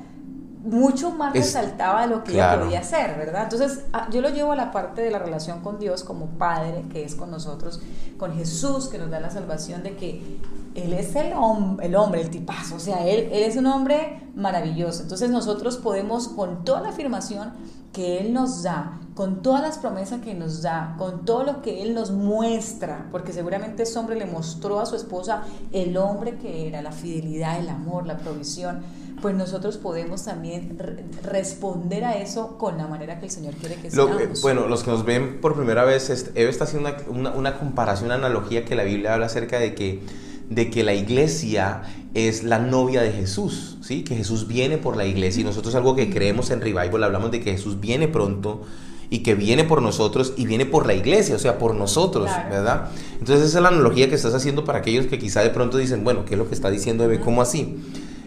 mucho 0.67 1.11
más 1.11 1.33
resaltaba 1.33 2.05
lo 2.07 2.23
que 2.23 2.33
ella 2.33 2.59
podía 2.59 2.79
hacer, 2.79 3.17
¿verdad? 3.17 3.43
Entonces, 3.43 3.85
ah, 3.93 4.07
yo 4.11 4.21
lo 4.21 4.29
llevo 4.29 4.51
a 4.51 4.55
la 4.55 4.71
parte 4.71 5.01
de 5.01 5.09
la 5.09 5.19
relación 5.19 5.61
con 5.61 5.79
Dios 5.79 6.03
como 6.03 6.25
Padre, 6.37 6.83
que 6.91 7.03
es 7.03 7.15
con 7.15 7.31
nosotros, 7.31 7.79
con 8.17 8.33
Jesús, 8.35 8.87
que 8.87 8.97
nos 8.97 9.09
da 9.09 9.19
la 9.19 9.29
salvación 9.29 9.83
de 9.83 9.95
que 9.95 10.39
Él 10.75 10.93
es 10.93 11.15
el, 11.15 11.33
el 11.81 11.95
hombre, 11.95 12.21
el 12.21 12.29
tipazo, 12.29 12.75
o 12.75 12.79
sea, 12.79 13.07
él, 13.07 13.29
él 13.31 13.43
es 13.43 13.55
un 13.55 13.65
hombre 13.67 14.29
maravilloso. 14.35 15.03
Entonces, 15.03 15.29
nosotros 15.29 15.77
podemos, 15.77 16.27
con 16.27 16.65
toda 16.65 16.81
la 16.81 16.89
afirmación 16.89 17.53
que 17.93 18.19
Él 18.19 18.33
nos 18.33 18.63
da, 18.63 18.99
con 19.15 19.41
todas 19.41 19.61
las 19.61 19.77
promesas 19.79 20.21
que 20.21 20.33
nos 20.33 20.61
da, 20.61 20.95
con 20.97 21.25
todo 21.25 21.43
lo 21.43 21.61
que 21.61 21.81
Él 21.81 21.95
nos 21.95 22.11
muestra, 22.11 23.07
porque 23.11 23.33
seguramente 23.33 23.83
ese 23.83 23.97
hombre 23.97 24.15
le 24.15 24.25
mostró 24.25 24.79
a 24.79 24.85
su 24.85 24.95
esposa 24.95 25.43
el 25.71 25.97
hombre 25.97 26.37
que 26.37 26.67
era, 26.67 26.81
la 26.81 26.91
fidelidad, 26.91 27.57
el 27.57 27.69
amor, 27.69 28.05
la 28.05 28.17
provisión 28.17 28.83
pues 29.21 29.35
nosotros 29.35 29.77
podemos 29.77 30.23
también 30.25 30.77
responder 31.23 32.03
a 32.05 32.17
eso 32.17 32.57
con 32.57 32.77
la 32.77 32.87
manera 32.87 33.19
que 33.19 33.25
el 33.25 33.31
Señor 33.31 33.55
quiere 33.55 33.75
que 33.75 33.89
seamos. 33.89 34.41
bueno, 34.41 34.67
los 34.67 34.83
que 34.83 34.91
nos 34.91 35.05
ven 35.05 35.41
por 35.41 35.55
primera 35.55 35.83
vez, 35.85 36.09
Eve 36.35 36.49
está 36.49 36.65
haciendo 36.65 36.89
una, 37.09 37.31
una, 37.31 37.57
comparación, 37.57 38.07
una 38.07 38.15
analogía 38.15 38.65
que 38.65 38.75
la 38.75 38.83
Biblia 38.83 39.13
habla 39.13 39.25
acerca 39.25 39.59
de 39.59 39.73
que, 39.73 40.01
de 40.49 40.69
que 40.69 40.83
la 40.83 40.93
iglesia 40.93 41.83
es 42.13 42.43
la 42.43 42.59
novia 42.59 43.01
de 43.01 43.11
Jesús, 43.11 43.77
¿sí? 43.81 44.03
que 44.03 44.15
Jesús 44.15 44.47
viene 44.47 44.77
por 44.77 44.97
la 44.97 45.05
iglesia 45.05 45.41
y 45.41 45.43
nosotros 45.43 45.73
algo 45.75 45.95
que 45.95 46.09
creemos 46.09 46.51
en 46.51 46.61
Revival, 46.61 47.03
hablamos 47.03 47.31
de 47.31 47.41
que 47.41 47.51
Jesús 47.51 47.79
viene 47.79 48.07
pronto 48.07 48.61
y 49.09 49.19
que 49.19 49.35
viene 49.35 49.63
por 49.63 49.81
nosotros 49.81 50.33
y 50.35 50.45
viene 50.45 50.65
por 50.65 50.85
la 50.85 50.93
iglesia, 50.93 51.35
o 51.35 51.39
sea, 51.39 51.57
por 51.57 51.75
nosotros, 51.75 52.29
¿verdad? 52.49 52.89
Entonces 53.19 53.47
esa 53.47 53.59
es 53.59 53.63
la 53.63 53.69
analogía 53.69 54.09
que 54.09 54.15
estás 54.15 54.33
haciendo 54.33 54.65
para 54.65 54.79
aquellos 54.79 55.07
que 55.07 55.17
quizá 55.17 55.41
de 55.41 55.49
pronto 55.49 55.77
dicen, 55.77 56.03
bueno, 56.03 56.25
¿qué 56.25 56.33
es 56.33 56.37
lo 56.37 56.47
que 56.47 56.55
está 56.55 56.69
diciendo 56.69 57.03
Eve? 57.03 57.19
¿Cómo 57.19 57.41
así? 57.41 57.77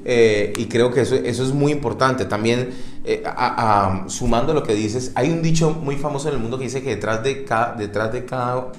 Eh, 0.04 0.52
y 0.56 0.66
creo 0.66 0.90
que 0.90 1.02
eso, 1.02 1.14
eso, 1.14 1.42
es 1.42 1.52
muy 1.52 1.72
importante. 1.72 2.24
También, 2.24 2.70
eh, 3.04 3.22
sumando 4.06 4.54
lo 4.54 4.62
que 4.62 4.74
dices, 4.74 5.12
hay 5.14 5.30
un 5.30 5.42
dicho 5.42 5.70
muy 5.70 5.96
famoso 5.96 6.28
en 6.28 6.34
el 6.34 6.40
mundo 6.40 6.58
que 6.58 6.64
dice 6.64 6.82
que 6.82 6.90
detrás 6.90 7.22
de 7.22 7.44
cada, 7.44 7.74
detrás 7.74 8.12
de 8.12 8.24
cada 8.24 8.72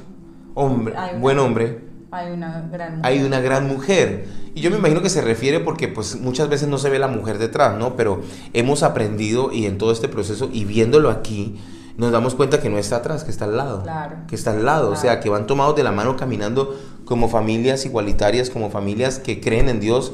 hombre, 0.56 0.94
buen 1.20 1.40
hombre, 1.40 1.92
hay 2.12 2.32
una 2.34 2.68
gran 2.70 2.98
mujer. 2.98 3.06
Hay 3.06 3.24
una 3.24 3.40
gran 3.40 3.68
mujer. 3.68 4.26
Y 4.54 4.60
yo 4.60 4.70
me 4.70 4.78
imagino 4.78 5.02
que 5.02 5.10
se 5.10 5.22
refiere 5.22 5.62
porque 5.62 5.88
pues 5.88 6.20
muchas 6.20 6.50
veces 6.50 6.68
no 6.68 6.78
se 6.78 6.90
ve 6.90 7.00
la 7.00 7.08
mujer 7.08 7.38
detrás, 7.38 7.78
¿no? 7.78 7.96
Pero 7.96 8.22
hemos 8.52 8.84
aprendido 8.84 9.54
y 9.54 9.66
en 9.66 9.78
todo 9.78 9.94
este 9.94 10.10
proceso 10.10 10.50
y 10.52 10.66
viéndolo 10.66 11.10
aquí, 11.10 11.58
nos 11.98 12.12
damos 12.12 12.36
cuenta 12.36 12.60
que 12.60 12.70
no 12.70 12.78
está 12.78 12.98
atrás, 12.98 13.24
que 13.24 13.32
está 13.32 13.46
al 13.46 13.56
lado. 13.56 13.84
Claro. 13.84 14.18
Que 14.28 14.36
está 14.36 14.52
al 14.52 14.66
lado. 14.66 14.92
O 14.92 14.98
sea, 14.98 15.22
que 15.22 15.30
van 15.30 15.48
tomados 15.48 15.78
de 15.78 15.84
la 15.84 15.94
mano 15.94 16.18
caminando 16.18 16.78
como 17.06 17.30
familias 17.30 17.86
igualitarias, 17.86 18.50
como 18.50 18.70
familias 18.70 19.20
que 19.20 19.40
creen 19.40 19.70
en 19.70 19.80
Dios 19.80 20.12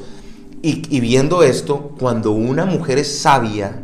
y, 0.62 1.00
viendo 1.00 1.42
esto, 1.42 1.94
cuando 1.98 2.32
una 2.32 2.66
mujer 2.66 2.98
es 2.98 3.20
sabia, 3.20 3.82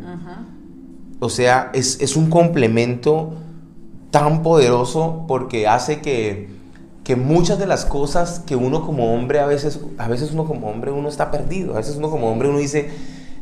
o 1.21 1.31
sea, 1.31 1.71
es, 1.73 2.17
un 2.17 2.29
complemento 2.29 3.35
tan 4.11 4.43
poderoso 4.43 5.25
porque 5.27 5.67
hace 5.67 6.01
que, 6.01 6.49
que, 7.03 7.17
muchas 7.17 7.59
de 7.59 7.67
las 7.67 7.85
cosas 7.85 8.41
que 8.47 8.57
uno 8.57 8.85
como 8.85 9.15
hombre, 9.15 9.41
a 9.41 9.47
veces, 9.47 9.81
a 9.99 10.09
veces 10.09 10.33
uno 10.33 10.45
como 10.45 10.69
hombre, 10.69 10.91
uno 10.91 11.09
está 11.09 11.31
perdido. 11.31 11.75
A 11.75 11.77
veces 11.79 11.97
uno 11.97 12.11
como 12.11 12.31
hombre, 12.31 12.49
uno 12.49 12.59
dice, 12.59 12.91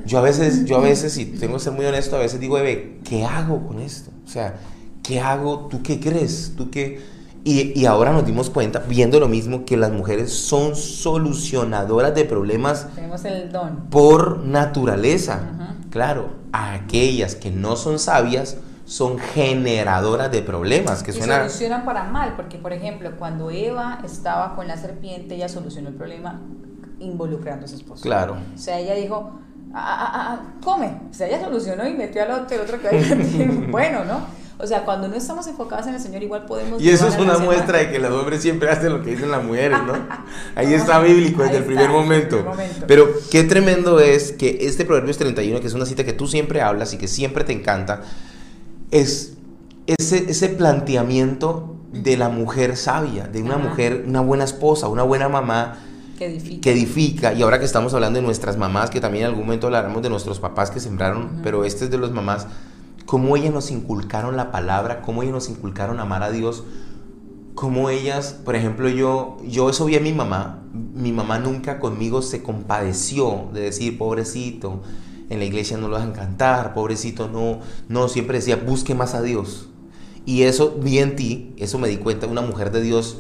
yo 0.04 0.18
a 0.18 0.22
veces, 0.22 0.64
yo 0.64 0.76
a 0.76 0.80
veces, 0.80 1.16
y 1.18 1.24
tengo 1.24 1.54
que 1.54 1.60
ser 1.60 1.72
muy 1.72 1.86
honesto, 1.86 2.16
a 2.16 2.20
veces 2.20 2.38
digo, 2.38 2.58
Eve, 2.58 3.00
¿qué 3.04 3.24
hago 3.24 3.66
con 3.66 3.80
esto? 3.80 4.10
O 4.26 4.28
sea, 4.28 4.56
¿qué 5.02 5.20
hago? 5.20 5.68
¿Tú 5.70 5.82
qué 5.82 6.00
crees? 6.00 6.52
¿Tú 6.56 6.70
qué? 6.70 7.00
Y, 7.44 7.86
ahora 7.86 8.12
nos 8.12 8.24
dimos 8.24 8.50
cuenta, 8.50 8.80
viendo 8.88 9.18
lo 9.18 9.28
mismo, 9.28 9.64
que 9.64 9.76
las 9.76 9.90
mujeres 9.90 10.32
son 10.32 10.76
solucionadoras 10.76 12.14
de 12.14 12.24
problemas 12.24 12.86
Tenemos 12.94 13.24
el 13.24 13.50
don. 13.50 13.88
por 13.90 14.38
naturaleza. 14.44 15.40
Claro, 15.90 16.30
aquellas 16.52 17.34
que 17.34 17.50
no 17.50 17.76
son 17.76 17.98
sabias 17.98 18.58
son 18.84 19.18
generadoras 19.18 20.30
de 20.30 20.42
problemas. 20.42 21.02
Que 21.02 21.10
y 21.10 21.14
solucionan 21.14 21.84
para 21.84 22.04
mal, 22.04 22.34
porque 22.36 22.58
por 22.58 22.72
ejemplo, 22.72 23.10
cuando 23.18 23.50
Eva 23.50 24.00
estaba 24.04 24.54
con 24.54 24.68
la 24.68 24.76
serpiente, 24.76 25.34
ella 25.34 25.48
solucionó 25.48 25.88
el 25.88 25.94
problema 25.94 26.40
involucrando 27.00 27.64
a 27.64 27.68
su 27.68 27.74
esposo. 27.74 28.02
Claro. 28.02 28.36
O 28.54 28.58
sea, 28.58 28.78
ella 28.78 28.94
dijo, 28.94 29.32
ah, 29.74 29.96
ah, 29.98 30.12
ah, 30.14 30.40
come. 30.62 30.92
O 31.10 31.14
sea, 31.14 31.26
ella 31.26 31.40
solucionó 31.40 31.86
y 31.88 31.94
metió 31.94 32.22
al 32.22 32.30
otro, 32.30 32.56
el 32.56 32.62
otro 32.62 32.80
que 32.80 33.66
bueno, 33.70 34.04
¿no? 34.04 34.41
O 34.62 34.66
sea, 34.66 34.84
cuando 34.84 35.08
no 35.08 35.16
estamos 35.16 35.46
enfocados 35.48 35.88
en 35.88 35.94
el 35.94 36.00
Señor, 36.00 36.22
igual 36.22 36.44
podemos... 36.46 36.80
Y 36.80 36.88
eso 36.88 37.08
es 37.08 37.18
una 37.18 37.36
muestra 37.38 37.78
de 37.78 37.90
que 37.90 37.98
los 37.98 38.12
hombres 38.12 38.40
siempre 38.42 38.70
hacen 38.70 38.92
lo 38.92 39.02
que 39.02 39.10
dicen 39.10 39.30
las 39.32 39.42
mujeres, 39.42 39.76
¿no? 39.84 39.94
Ahí 40.54 40.72
está 40.72 41.00
bíblico 41.00 41.42
desde 41.42 41.56
el 41.58 41.64
primer 41.64 41.90
momento. 41.90 42.44
Pero 42.86 43.08
qué 43.30 43.42
tremendo 43.42 43.98
es 43.98 44.30
que 44.32 44.58
este 44.60 44.84
Proverbios 44.84 45.18
31, 45.18 45.60
que 45.60 45.66
es 45.66 45.74
una 45.74 45.84
cita 45.84 46.04
que 46.04 46.12
tú 46.12 46.28
siempre 46.28 46.62
hablas 46.62 46.94
y 46.94 46.96
que 46.96 47.08
siempre 47.08 47.42
te 47.42 47.52
encanta, 47.52 48.02
es 48.92 49.32
ese, 49.88 50.30
ese 50.30 50.48
planteamiento 50.48 51.76
de 51.92 52.16
la 52.16 52.28
mujer 52.28 52.76
sabia, 52.76 53.26
de 53.26 53.42
una 53.42 53.56
Ajá. 53.56 53.68
mujer, 53.68 54.04
una 54.06 54.20
buena 54.20 54.44
esposa, 54.44 54.88
una 54.88 55.02
buena 55.02 55.28
mamá, 55.28 55.76
Que 56.18 56.26
edifica. 56.26 56.60
que 56.60 56.72
edifica, 56.72 57.32
y 57.32 57.42
ahora 57.42 57.58
que 57.58 57.64
estamos 57.64 57.92
hablando 57.94 58.20
de 58.20 58.24
nuestras 58.24 58.56
mamás, 58.56 58.90
que 58.90 59.00
también 59.00 59.24
en 59.24 59.30
algún 59.30 59.44
momento 59.44 59.66
hablaremos 59.66 60.02
de 60.02 60.08
nuestros 60.08 60.38
papás 60.38 60.70
que 60.70 60.80
sembraron, 60.80 61.24
Ujú. 61.24 61.34
pero 61.42 61.64
este 61.64 61.84
es 61.86 61.90
de 61.90 61.98
los 61.98 62.12
mamás, 62.12 62.46
cómo 63.06 63.36
ellas 63.36 63.52
nos 63.52 63.70
inculcaron 63.70 64.36
la 64.36 64.50
palabra, 64.50 65.02
cómo 65.02 65.22
ellas 65.22 65.34
nos 65.34 65.48
inculcaron 65.48 66.00
amar 66.00 66.22
a 66.22 66.30
Dios, 66.30 66.64
cómo 67.54 67.90
ellas, 67.90 68.38
por 68.44 68.56
ejemplo, 68.56 68.88
yo, 68.88 69.36
yo 69.46 69.70
eso 69.70 69.84
vi 69.84 69.96
a 69.96 70.00
mi 70.00 70.12
mamá, 70.12 70.62
mi 70.72 71.12
mamá 71.12 71.38
nunca 71.38 71.78
conmigo 71.78 72.22
se 72.22 72.42
compadeció 72.42 73.48
de 73.52 73.60
decir, 73.60 73.98
pobrecito, 73.98 74.82
en 75.28 75.38
la 75.38 75.44
iglesia 75.44 75.76
no 75.76 75.88
lo 75.88 75.96
dejan 75.96 76.12
cantar, 76.12 76.74
pobrecito, 76.74 77.28
no, 77.28 77.60
no, 77.88 78.08
siempre 78.08 78.38
decía, 78.38 78.56
busque 78.56 78.94
más 78.94 79.14
a 79.14 79.22
Dios. 79.22 79.68
Y 80.24 80.42
eso 80.42 80.76
vi 80.80 80.98
en 80.98 81.16
ti, 81.16 81.54
eso 81.56 81.78
me 81.78 81.88
di 81.88 81.96
cuenta, 81.96 82.26
una 82.26 82.42
mujer 82.42 82.70
de 82.70 82.82
Dios 82.82 83.18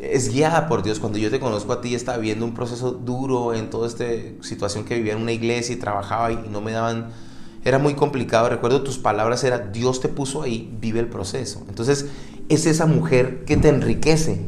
es 0.00 0.32
guiada 0.32 0.66
por 0.66 0.82
Dios. 0.82 0.98
Cuando 0.98 1.18
yo 1.18 1.30
te 1.30 1.40
conozco 1.40 1.72
a 1.72 1.80
ti, 1.80 1.94
estaba 1.94 2.18
viviendo 2.18 2.44
un 2.44 2.54
proceso 2.54 2.92
duro 2.92 3.54
en 3.54 3.70
toda 3.70 3.86
esta 3.86 4.04
situación 4.40 4.84
que 4.84 4.96
vivía 4.96 5.12
en 5.12 5.22
una 5.22 5.32
iglesia 5.32 5.74
y 5.74 5.78
trabajaba 5.78 6.32
y 6.32 6.48
no 6.50 6.60
me 6.60 6.72
daban, 6.72 7.10
era 7.64 7.78
muy 7.78 7.94
complicado. 7.94 8.48
Recuerdo 8.48 8.82
tus 8.82 8.98
palabras, 8.98 9.44
era 9.44 9.58
Dios 9.58 10.00
te 10.00 10.08
puso 10.08 10.42
ahí, 10.42 10.74
vive 10.80 11.00
el 11.00 11.08
proceso. 11.08 11.64
Entonces, 11.68 12.06
es 12.48 12.66
esa 12.66 12.86
mujer 12.86 13.44
que 13.44 13.56
te 13.56 13.68
enriquece, 13.68 14.40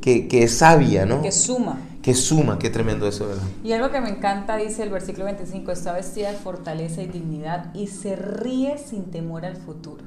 que, 0.00 0.28
que 0.28 0.44
es 0.44 0.58
sabia, 0.58 1.06
¿no? 1.06 1.22
Que 1.22 1.32
suma. 1.32 1.78
Que 2.02 2.14
suma, 2.14 2.58
qué 2.58 2.68
tremendo 2.68 3.06
eso, 3.06 3.28
¿verdad? 3.28 3.44
Y 3.62 3.72
algo 3.72 3.90
que 3.90 4.00
me 4.00 4.10
encanta, 4.10 4.56
dice 4.56 4.82
el 4.82 4.90
versículo 4.90 5.26
25, 5.26 5.70
está 5.70 5.92
vestida 5.92 6.32
de 6.32 6.36
fortaleza 6.36 7.00
y 7.00 7.06
dignidad 7.06 7.72
y 7.74 7.86
se 7.86 8.16
ríe 8.16 8.76
sin 8.78 9.04
temor 9.04 9.44
al 9.44 9.56
futuro. 9.56 10.04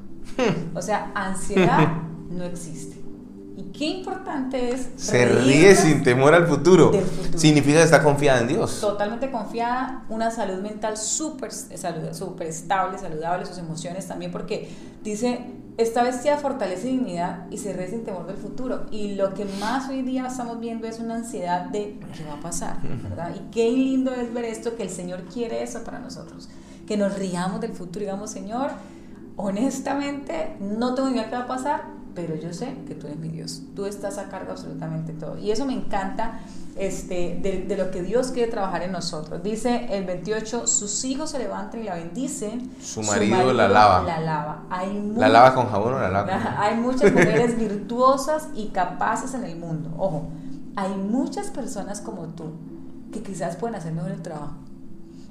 O 0.74 0.82
sea, 0.82 1.12
ansiedad 1.16 1.88
no 2.30 2.44
existe. 2.44 3.05
Y 3.58 3.63
qué 3.72 3.86
importante 3.86 4.72
es... 4.74 4.89
Se 4.98 5.26
ríe 5.26 5.76
sin 5.76 6.04
temor 6.04 6.34
al 6.34 6.46
futuro. 6.46 6.91
futuro. 6.91 7.38
Significa 7.38 7.78
que 7.78 7.84
está 7.84 8.04
confiada 8.04 8.41
en 8.41 8.50
Dios. 8.50 8.80
Totalmente 8.82 9.32
confiada, 9.32 10.04
una 10.10 10.30
salud 10.30 10.62
mental 10.62 10.98
súper 10.98 11.52
salud- 11.52 12.13
súper 12.13 12.48
estable, 12.48 12.98
saludable, 12.98 13.46
sus 13.46 13.58
emociones 13.58 14.08
también, 14.08 14.32
porque 14.32 14.70
dice, 15.04 15.39
de 15.78 16.38
fortaleza 16.38 16.88
y 16.88 16.91
dignidad 16.98 17.46
y 17.50 17.58
se 17.58 17.72
ríe 17.72 17.88
sin 17.89 18.04
temor 18.04 18.28
del 18.28 18.38
futuro. 18.38 18.88
Y 18.91 19.15
lo 19.15 19.34
que 19.34 19.46
más 19.60 19.89
hoy 19.89 20.02
día 20.02 20.28
estamos 20.28 20.60
viendo 20.60 20.86
es 20.88 21.00
una 21.00 21.15
ansiedad 21.15 21.65
de 21.65 21.98
qué 22.13 22.26
va 22.26 22.34
a 22.34 22.41
pasar, 22.41 22.78
¿verdad? 23.04 23.34
Y 23.36 23.52
qué 23.52 23.72
lindo 23.72 24.12
es 24.13 24.34
ver 24.34 24.46
esto, 24.46 24.76
que 24.76 24.84
el 24.84 24.89
Señor 24.89 25.24
quiere 25.34 25.63
eso 25.63 25.84
para 25.84 26.00
nosotros, 26.00 26.50
que 26.88 26.98
nos 26.98 27.18
riamos 27.18 27.62
del 27.62 27.72
futuro 27.72 28.00
y 28.04 28.06
digamos, 28.08 28.32
Señor, 28.32 28.72
honestamente, 29.38 30.58
no 30.60 30.94
tengo 30.94 31.10
idea 31.10 31.30
qué 31.30 31.36
va 31.36 31.44
a 31.44 31.48
pasar, 31.48 31.84
pero 32.15 32.36
yo 32.36 32.54
sé 32.54 32.75
que 32.88 32.95
tú 32.95 33.08
eres 33.08 33.19
mi 33.19 33.28
Dios. 33.28 33.62
Tú 33.75 33.86
estás 33.86 34.17
a 34.17 34.30
cargo 34.30 34.47
de 34.47 34.51
absolutamente 34.54 35.13
todo. 35.13 35.38
Y 35.38 35.51
eso 35.51 35.65
me 35.65 35.73
encanta 35.73 36.39
este, 36.75 37.38
de, 37.41 37.65
de 37.67 37.78
lo 37.78 37.91
que 37.91 38.01
Dios 38.01 38.32
quiere 38.32 38.49
trabajar 38.49 38.84
en 38.84 38.93
nosotros. 38.93 39.43
Dice 39.43 39.88
el 39.91 40.06
28, 40.06 40.65
sus 40.65 41.04
hijos 41.06 41.32
se 41.32 41.39
levantan 41.39 41.82
y 41.82 41.84
la 41.84 41.95
bendicen. 41.95 42.71
Su 42.82 43.04
marido 43.04 43.54
la 43.54 43.67
lava. 43.67 44.04
La 44.04 44.19
lava. 44.21 44.63
Hay 44.69 45.13
¿La 45.15 45.30
lava 45.30 45.54
con 45.54 45.67
jabón 45.67 45.93
o 45.93 45.99
la 45.99 46.10
lava 46.10 46.32
con 46.32 46.54
Hay 46.58 46.75
muchas 46.78 47.12
mujeres 47.13 47.58
virtuosas 47.58 48.47
y 48.56 48.69
capaces 48.69 49.34
en 49.34 49.43
el 49.43 49.58
mundo. 49.58 49.91
Ojo, 49.97 50.30
hay 50.75 50.95
muchas 50.95 51.47
personas 51.49 52.01
como 52.01 52.28
tú 52.30 52.54
que 53.12 53.21
quizás 53.21 53.56
pueden 53.56 53.75
hacer 53.75 53.93
mejor 53.93 54.12
el 54.12 54.21
trabajo. 54.21 54.56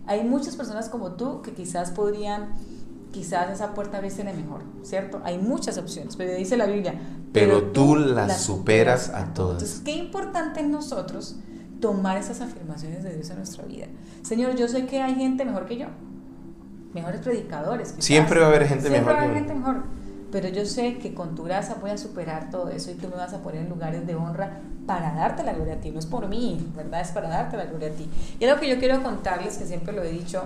Hay 0.06 0.22
muchas 0.24 0.56
personas 0.56 0.88
como 0.88 1.12
tú 1.12 1.42
que 1.42 1.52
quizás 1.52 1.90
podrían, 1.90 2.54
quizás 3.14 3.48
esa 3.48 3.74
puerta 3.74 3.98
abrirse 3.98 4.24
mejor, 4.24 4.62
¿cierto? 4.83 5.20
Hay 5.24 5.38
muchas 5.38 5.79
opciones, 5.79 6.16
pero 6.16 6.35
dice 6.35 6.57
la 6.57 6.66
Biblia. 6.66 6.94
Pero 7.33 7.70
tú 7.70 7.94
las 7.94 8.42
superas 8.42 9.11
a 9.11 9.33
todas. 9.33 9.62
Entonces, 9.62 9.83
qué 9.85 9.92
importante 9.92 10.59
en 10.59 10.72
nosotros 10.72 11.37
tomar 11.81 12.16
esas 12.16 12.40
afirmaciones 12.40 13.05
de 13.05 13.14
Dios 13.14 13.31
en 13.31 13.37
nuestra 13.37 13.64
vida. 13.66 13.87
Señor, 14.22 14.57
yo 14.57 14.66
sé 14.66 14.87
que 14.87 15.00
hay 15.00 15.14
gente 15.14 15.44
mejor 15.44 15.66
que 15.66 15.77
yo, 15.77 15.87
mejores 16.92 17.20
predicadores. 17.20 17.92
quizás. 17.92 18.05
Siempre 18.05 18.40
va 18.40 18.46
a 18.46 18.48
haber 18.48 18.66
gente 18.66 18.88
Siempre 18.88 19.00
mejor 19.00 19.14
va 19.14 19.20
a 19.20 19.24
haber 19.24 19.37
gente 19.37 19.55
mejor. 19.55 19.85
Pero 20.33 20.48
yo 20.48 20.66
sé 20.66 20.98
que 20.98 21.14
con 21.14 21.37
tu 21.37 21.44
gracia 21.44 21.77
voy 21.81 21.90
a 21.90 21.96
superar 21.96 22.50
todo 22.50 22.68
eso 22.70 22.90
y 22.90 22.94
tú 22.94 23.07
me 23.09 23.14
vas 23.14 23.33
a 23.33 23.38
poner 23.38 23.61
en 23.61 23.68
lugares 23.68 24.05
de 24.05 24.16
honra 24.16 24.59
para 24.85 25.14
darte 25.14 25.44
la 25.44 25.53
gloria 25.53 25.74
a 25.74 25.77
ti. 25.77 25.92
No 25.92 26.00
es 26.00 26.07
por 26.07 26.27
mí, 26.27 26.66
¿verdad? 26.74 27.00
Es 27.00 27.12
para 27.12 27.29
darte 27.29 27.57
la 27.57 27.66
gloria 27.66 27.90
a 27.90 27.92
ti. 27.92 28.11
Y 28.40 28.44
algo 28.44 28.61
que 28.61 28.68
yo 28.68 28.81
quiero 28.81 29.00
contarles, 29.05 29.57
que 29.57 29.66
siempre 29.66 29.92
lo 29.92 30.03
he 30.03 30.11
dicho, 30.11 30.42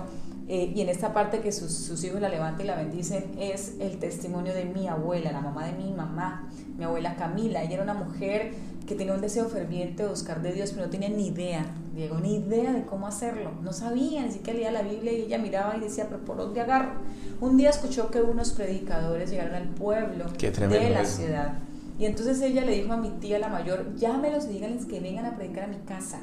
eh, 0.51 0.73
y 0.75 0.81
en 0.81 0.89
esta 0.89 1.13
parte 1.13 1.41
que 1.41 1.51
sus, 1.51 1.71
sus 1.71 2.03
hijos 2.03 2.19
la 2.19 2.27
levantan 2.27 2.65
y 2.65 2.67
la 2.69 2.75
bendicen, 2.75 3.23
es 3.39 3.75
el 3.79 3.99
testimonio 3.99 4.51
de 4.51 4.65
mi 4.65 4.87
abuela, 4.87 5.31
la 5.31 5.41
mamá 5.41 5.67
de 5.67 5.73
mi 5.73 5.93
mamá, 5.93 6.49
mi 6.75 6.85
abuela 6.85 7.15
Camila. 7.15 7.61
Ella 7.61 7.75
era 7.75 7.83
una 7.83 7.93
mujer 7.93 8.53
que 8.87 8.95
tenía 8.95 9.13
un 9.13 9.21
deseo 9.21 9.47
ferviente 9.47 10.01
de 10.01 10.09
buscar 10.09 10.41
de 10.41 10.51
Dios, 10.51 10.71
pero 10.71 10.85
no 10.85 10.89
tenía 10.89 11.09
ni 11.09 11.27
idea, 11.27 11.63
Diego, 11.93 12.17
ni 12.17 12.37
idea 12.37 12.73
de 12.73 12.83
cómo 12.83 13.05
hacerlo. 13.05 13.51
No 13.61 13.73
sabía, 13.73 14.25
ni 14.25 14.31
siquiera 14.31 14.57
leía 14.57 14.71
la 14.71 14.81
Biblia 14.81 15.13
y 15.13 15.21
ella 15.21 15.37
miraba 15.37 15.77
y 15.77 15.81
decía, 15.81 16.07
pero 16.09 16.25
¿por 16.25 16.37
dónde 16.37 16.61
agarro? 16.61 16.93
Un 17.39 17.55
día 17.55 17.69
escuchó 17.69 18.09
que 18.09 18.19
unos 18.19 18.51
predicadores 18.53 19.29
llegaron 19.29 19.53
al 19.53 19.67
pueblo 19.67 20.25
de 20.31 20.89
la 20.89 21.01
eso. 21.01 21.17
ciudad. 21.17 21.59
Y 21.99 22.05
entonces 22.05 22.41
ella 22.41 22.65
le 22.65 22.73
dijo 22.73 22.91
a 22.91 22.97
mi 22.97 23.11
tía, 23.11 23.37
la 23.37 23.49
mayor, 23.49 23.95
llámelos 23.97 24.45
y 24.45 24.53
díganles 24.53 24.87
que 24.87 24.99
vengan 24.99 25.25
a 25.25 25.35
predicar 25.35 25.65
a 25.65 25.67
mi 25.67 25.77
casa. 25.77 26.21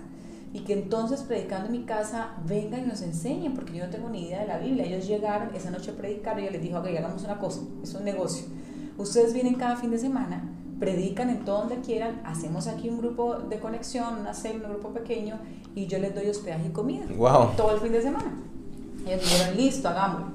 Y 0.52 0.60
que 0.60 0.72
entonces 0.72 1.22
predicando 1.22 1.66
en 1.66 1.72
mi 1.72 1.84
casa 1.84 2.30
vengan 2.46 2.84
y 2.84 2.86
nos 2.86 3.02
enseñen, 3.02 3.54
porque 3.54 3.74
yo 3.74 3.84
no 3.84 3.90
tengo 3.90 4.08
ni 4.08 4.26
idea 4.26 4.40
de 4.40 4.46
la 4.46 4.58
Biblia. 4.58 4.86
Ellos 4.86 5.06
llegaron 5.06 5.54
esa 5.54 5.70
noche 5.70 5.90
a 5.90 5.94
predicar 5.94 6.38
y 6.38 6.42
ella 6.42 6.52
les 6.52 6.62
dijo, 6.62 6.78
ok, 6.78 6.86
hagamos 6.86 7.24
una 7.24 7.38
cosa, 7.38 7.60
es 7.82 7.94
un 7.94 8.04
negocio. 8.04 8.46
Ustedes 8.96 9.34
vienen 9.34 9.54
cada 9.54 9.76
fin 9.76 9.90
de 9.90 9.98
semana, 9.98 10.48
predican 10.78 11.28
en 11.28 11.44
todo 11.44 11.60
donde 11.60 11.80
quieran, 11.80 12.20
hacemos 12.24 12.66
aquí 12.66 12.88
un 12.88 12.98
grupo 12.98 13.36
de 13.36 13.58
conexión, 13.58 14.20
una 14.20 14.32
célula, 14.32 14.68
un 14.68 14.74
grupo 14.74 14.90
pequeño, 14.90 15.38
y 15.74 15.86
yo 15.86 15.98
les 15.98 16.14
doy 16.14 16.28
hospedaje 16.28 16.68
y 16.68 16.70
comida. 16.70 17.04
Wow. 17.16 17.50
Todo 17.56 17.74
el 17.74 17.80
fin 17.80 17.92
de 17.92 18.02
semana. 18.02 18.32
Y 19.04 19.10
ellos 19.10 19.22
dijeron, 19.22 19.56
listo, 19.56 19.88
hagámoslo. 19.88 20.26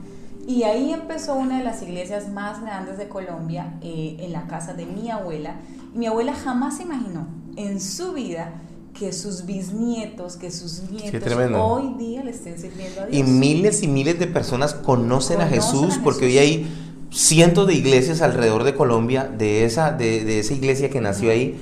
Y 0.47 0.63
ahí 0.63 0.91
empezó 0.91 1.35
una 1.35 1.59
de 1.59 1.63
las 1.63 1.81
iglesias 1.81 2.29
más 2.29 2.61
grandes 2.61 2.97
de 2.97 3.07
Colombia, 3.07 3.77
eh, 3.81 4.17
en 4.19 4.31
la 4.33 4.47
casa 4.47 4.73
de 4.73 4.85
mi 4.85 5.09
abuela. 5.09 5.55
Y 5.93 5.97
mi 5.97 6.07
abuela 6.07 6.33
jamás 6.33 6.77
se 6.77 6.83
imaginó 6.83 7.27
en 7.55 7.79
su 7.79 8.13
vida 8.13 8.53
que 9.01 9.13
sus 9.13 9.47
bisnietos, 9.47 10.37
que 10.37 10.51
sus 10.51 10.83
nietos 10.91 11.23
hoy 11.55 11.95
día 11.97 12.23
le 12.23 12.29
estén 12.29 12.59
sirviendo 12.59 13.01
a 13.01 13.05
Dios. 13.07 13.17
Y 13.17 13.23
miles 13.23 13.81
y 13.81 13.87
miles 13.87 14.19
de 14.19 14.27
personas 14.27 14.75
conocen, 14.75 15.41
a, 15.41 15.47
Jesús 15.47 15.97
a 15.97 16.03
porque 16.03 16.25
hoy 16.25 16.37
hay 16.37 16.71
cientos 17.09 17.65
de 17.65 17.73
iglesias 17.73 18.21
alrededor 18.21 18.63
de 18.63 18.75
Colombia, 18.75 19.23
de 19.25 19.65
esa, 19.65 19.91
de, 19.91 20.23
de 20.23 20.39
esa 20.39 20.53
iglesia 20.53 20.91
que 20.91 21.01
nació 21.01 21.31
ahí, 21.31 21.59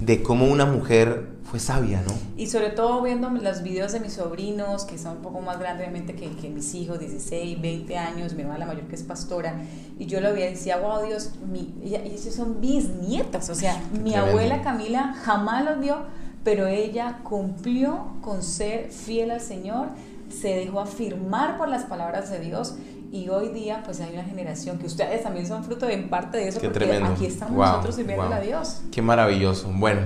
de 0.00 0.22
cómo 0.22 0.44
una 0.44 0.66
mujer 0.66 1.28
fue 1.44 1.60
sabia, 1.60 2.02
¿no? 2.06 2.12
Y 2.36 2.48
sobre 2.48 2.68
todo 2.68 3.00
viendo 3.00 3.30
los 3.30 3.62
videos 3.62 3.92
de 3.92 4.00
mis 4.00 4.12
sobrinos, 4.12 4.84
que 4.84 4.98
son 4.98 5.16
un 5.16 5.22
poco 5.22 5.40
más 5.40 5.58
grandes 5.58 5.86
obviamente 5.86 6.14
que, 6.14 6.28
que 6.36 6.50
mis 6.50 6.74
hijos, 6.74 7.00
16, 7.00 7.58
20 7.58 7.96
años, 7.96 8.34
mi 8.34 8.42
hermana 8.42 8.58
la 8.60 8.66
mayor 8.66 8.84
que 8.84 8.96
es 8.96 9.02
pastora, 9.02 9.62
y 9.98 10.04
yo 10.04 10.20
lo 10.20 10.34
veía 10.34 10.50
y 10.50 10.52
decía, 10.52 10.76
wow 10.76 11.06
Dios, 11.06 11.30
mi, 11.50 11.72
ella- 11.82 12.02
ellos 12.04 12.34
son 12.34 12.60
bisnietas, 12.60 13.48
o 13.48 13.54
sea, 13.54 13.82
mi 14.04 14.14
abuela 14.14 14.60
Camila 14.60 15.14
jamás 15.24 15.64
los 15.64 15.80
dio, 15.80 15.96
pero 16.44 16.66
ella 16.66 17.18
cumplió 17.22 18.06
con 18.20 18.42
ser 18.42 18.90
fiel 18.90 19.30
al 19.30 19.40
Señor, 19.40 19.88
se 20.28 20.48
dejó 20.48 20.80
afirmar 20.80 21.58
por 21.58 21.68
las 21.68 21.84
palabras 21.84 22.30
de 22.30 22.40
Dios, 22.40 22.74
y 23.12 23.28
hoy 23.28 23.50
día 23.50 23.82
pues 23.84 24.00
hay 24.00 24.14
una 24.14 24.24
generación 24.24 24.78
que 24.78 24.86
ustedes 24.86 25.22
también 25.22 25.46
son 25.46 25.62
fruto 25.64 25.86
de 25.86 25.94
en 25.94 26.08
parte 26.08 26.38
de 26.38 26.48
eso, 26.48 26.60
Qué 26.60 26.68
porque 26.68 26.86
tremendo. 26.86 27.10
aquí 27.10 27.26
estamos 27.26 27.54
Wow, 27.54 27.66
nosotros 27.66 27.96
sirviéndole 27.96 28.30
wow. 28.30 28.38
a 28.38 28.40
Dios. 28.40 28.80
Qué 28.90 29.02
maravilloso. 29.02 29.70
Bueno, 29.70 30.00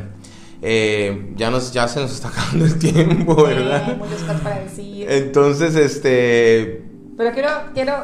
eh, 0.60 1.32
ya, 1.36 1.50
nos, 1.50 1.72
ya 1.72 1.86
se 1.86 2.00
nos 2.00 2.12
está 2.12 2.28
acabando 2.30 2.64
el 2.64 2.78
tiempo, 2.78 3.36
¿verdad? 3.36 3.90
Eh, 3.92 3.96
muchas 3.96 4.20
cosas 4.22 4.40
para 4.40 4.58
decir. 4.58 5.06
Entonces, 5.08 5.76
este... 5.76 6.82
Pero 7.16 7.32
quiero, 7.32 7.48
quiero 7.72 7.94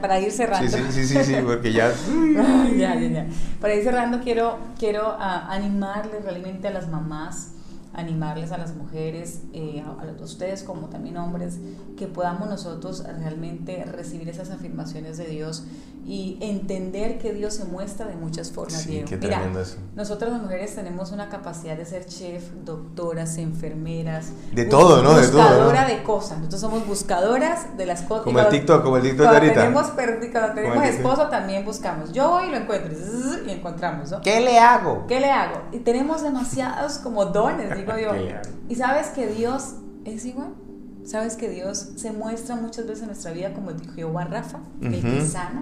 para, 0.00 0.20
ir 0.20 0.30
cerrando. 0.30 0.70
Sí, 0.70 0.78
sí, 0.90 1.06
sí, 1.06 1.06
sí, 1.06 1.24
sí, 1.24 1.36
porque 1.44 1.72
ya... 1.72 1.90
ya, 2.76 2.94
ya, 2.94 3.08
ya. 3.08 3.26
Para 3.60 3.74
ir 3.74 3.82
cerrando, 3.82 4.20
quiero, 4.20 4.58
quiero 4.78 5.16
ah, 5.18 5.48
animarles 5.50 6.22
realmente 6.22 6.68
a 6.68 6.70
las 6.70 6.88
mamás 6.88 7.53
animarles 7.94 8.52
a 8.52 8.58
las 8.58 8.74
mujeres, 8.74 9.42
eh, 9.52 9.82
a, 9.86 9.90
a 10.02 10.22
ustedes 10.24 10.62
como 10.62 10.88
también 10.88 11.16
hombres, 11.16 11.58
que 11.96 12.06
podamos 12.06 12.48
nosotros 12.48 13.04
realmente 13.18 13.84
recibir 13.84 14.28
esas 14.28 14.50
afirmaciones 14.50 15.16
de 15.16 15.26
Dios 15.26 15.64
y 16.06 16.36
entender 16.42 17.18
que 17.18 17.32
Dios 17.32 17.54
se 17.54 17.64
muestra 17.64 18.06
de 18.06 18.14
muchas 18.14 18.50
formas, 18.52 18.82
Sí, 18.82 18.90
Diego. 18.90 19.08
qué 19.08 19.16
Mira, 19.16 19.36
tremendo 19.36 19.60
eso. 19.60 19.78
nosotras 19.96 20.32
las 20.32 20.42
mujeres 20.42 20.74
tenemos 20.74 21.12
una 21.12 21.30
capacidad 21.30 21.78
de 21.78 21.86
ser 21.86 22.04
chef, 22.04 22.50
doctoras, 22.62 23.38
enfermeras. 23.38 24.26
De 24.52 24.66
todo, 24.66 25.02
¿no? 25.02 25.14
De 25.14 25.26
todo, 25.28 25.38
¿no? 25.38 25.48
Buscadora 25.48 25.86
de 25.86 26.02
cosas. 26.02 26.36
Nosotros 26.38 26.60
somos 26.60 26.86
buscadoras 26.86 27.76
de 27.78 27.86
las 27.86 28.02
cosas. 28.02 28.24
Como 28.24 28.38
el 28.38 28.48
TikTok, 28.48 28.82
como 28.82 28.98
el 28.98 29.02
TikTok 29.02 29.30
de 29.30 29.36
ahorita. 29.36 29.54
tenemos, 29.54 29.86
cuando 30.30 30.52
tenemos 30.54 30.84
esposo 30.84 31.28
también 31.28 31.64
buscamos. 31.64 32.12
Yo 32.12 32.28
voy 32.32 32.48
y 32.48 32.50
lo 32.50 32.58
encuentro 32.58 32.92
y 33.46 33.50
encontramos, 33.50 34.10
¿no? 34.10 34.20
¿Qué 34.20 34.40
le 34.40 34.58
hago? 34.58 35.06
¿Qué 35.06 35.20
le 35.20 35.30
hago? 35.30 35.62
Y 35.72 35.78
tenemos 35.78 36.22
demasiados 36.22 36.98
como 36.98 37.24
dones, 37.26 37.74
digo 37.92 38.14
yo. 38.14 38.14
Y 38.68 38.74
sabes 38.74 39.08
que 39.08 39.26
Dios 39.26 39.74
es 40.04 40.24
igual. 40.24 40.54
Sabes 41.04 41.36
que 41.36 41.50
Dios 41.50 41.90
se 41.96 42.12
muestra 42.12 42.56
muchas 42.56 42.86
veces 42.86 43.02
en 43.02 43.08
nuestra 43.08 43.32
vida 43.32 43.52
como 43.52 43.70
el 43.70 43.80
Jehová 43.92 44.24
Rafa, 44.24 44.60
el 44.80 45.02
que 45.02 45.20
sana. 45.26 45.60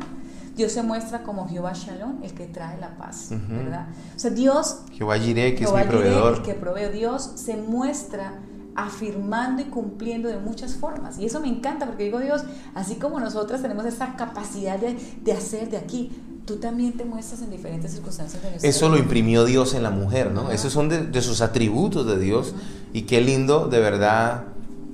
Dios 0.55 0.71
se 0.73 0.83
muestra 0.83 1.23
como 1.25 1.49
Jehová 1.49 1.73
Shalom, 1.75 2.23
el 2.23 2.33
que 2.35 2.47
trae 2.47 2.79
la 2.79 2.97
paz, 2.97 3.31
Ujú. 3.33 3.57
¿verdad? 3.57 3.87
O 4.15 4.19
sea, 4.19 4.31
Dios 4.31 4.83
Jehová 4.93 5.19
Jireh, 5.19 5.55
que 5.55 5.65
es 5.65 5.71
Jehová 5.71 5.85
mi 5.85 5.91
Jireh, 5.91 5.99
proveedor. 6.03 6.35
el 6.37 6.43
que 6.43 6.55
provee. 6.55 6.89
Dios 6.93 7.33
se 7.37 7.57
muestra 7.57 8.35
afirmando 8.75 9.63
y 9.63 9.67
cumpliendo 9.67 10.29
de 10.29 10.39
muchas 10.39 10.75
formas. 10.77 11.19
Y 11.19 11.27
eso 11.27 11.41
me 11.41 11.49
encanta 11.49 11.87
porque 11.87 12.05
digo, 12.05 12.21
Dios, 12.21 12.45
así 12.75 12.97
como 12.97 13.19
nosotras 13.21 13.63
tenemos 13.63 13.85
esa 13.85 14.15
capacidad 14.17 14.79
de, 14.79 14.97
de 15.23 15.33
hacer 15.33 15.71
de 15.71 15.77
aquí, 15.79 16.13
tú 16.45 16.57
también 16.57 16.93
te 16.93 17.05
muestras 17.05 17.43
en 17.43 17.51
diferentes 17.51 17.93
circunstancias 17.93 18.43
de 18.43 18.51
nuestra 18.51 18.69
Eso 18.69 18.89
lo 18.89 18.99
imprimió 18.99 19.45
Dios 19.45 19.75
en 19.75 19.83
la 19.83 19.91
mujer, 19.91 20.31
¿no? 20.31 20.43
Ajá. 20.43 20.55
Esos 20.55 20.73
son 20.73 20.89
de, 20.89 21.07
de 21.07 21.23
sus 21.23 21.41
atributos 21.41 22.07
de 22.07 22.19
Dios. 22.19 22.55
Y 22.93 23.03
qué 23.03 23.21
lindo, 23.21 23.69
de 23.69 23.81
verdad, 23.81 24.45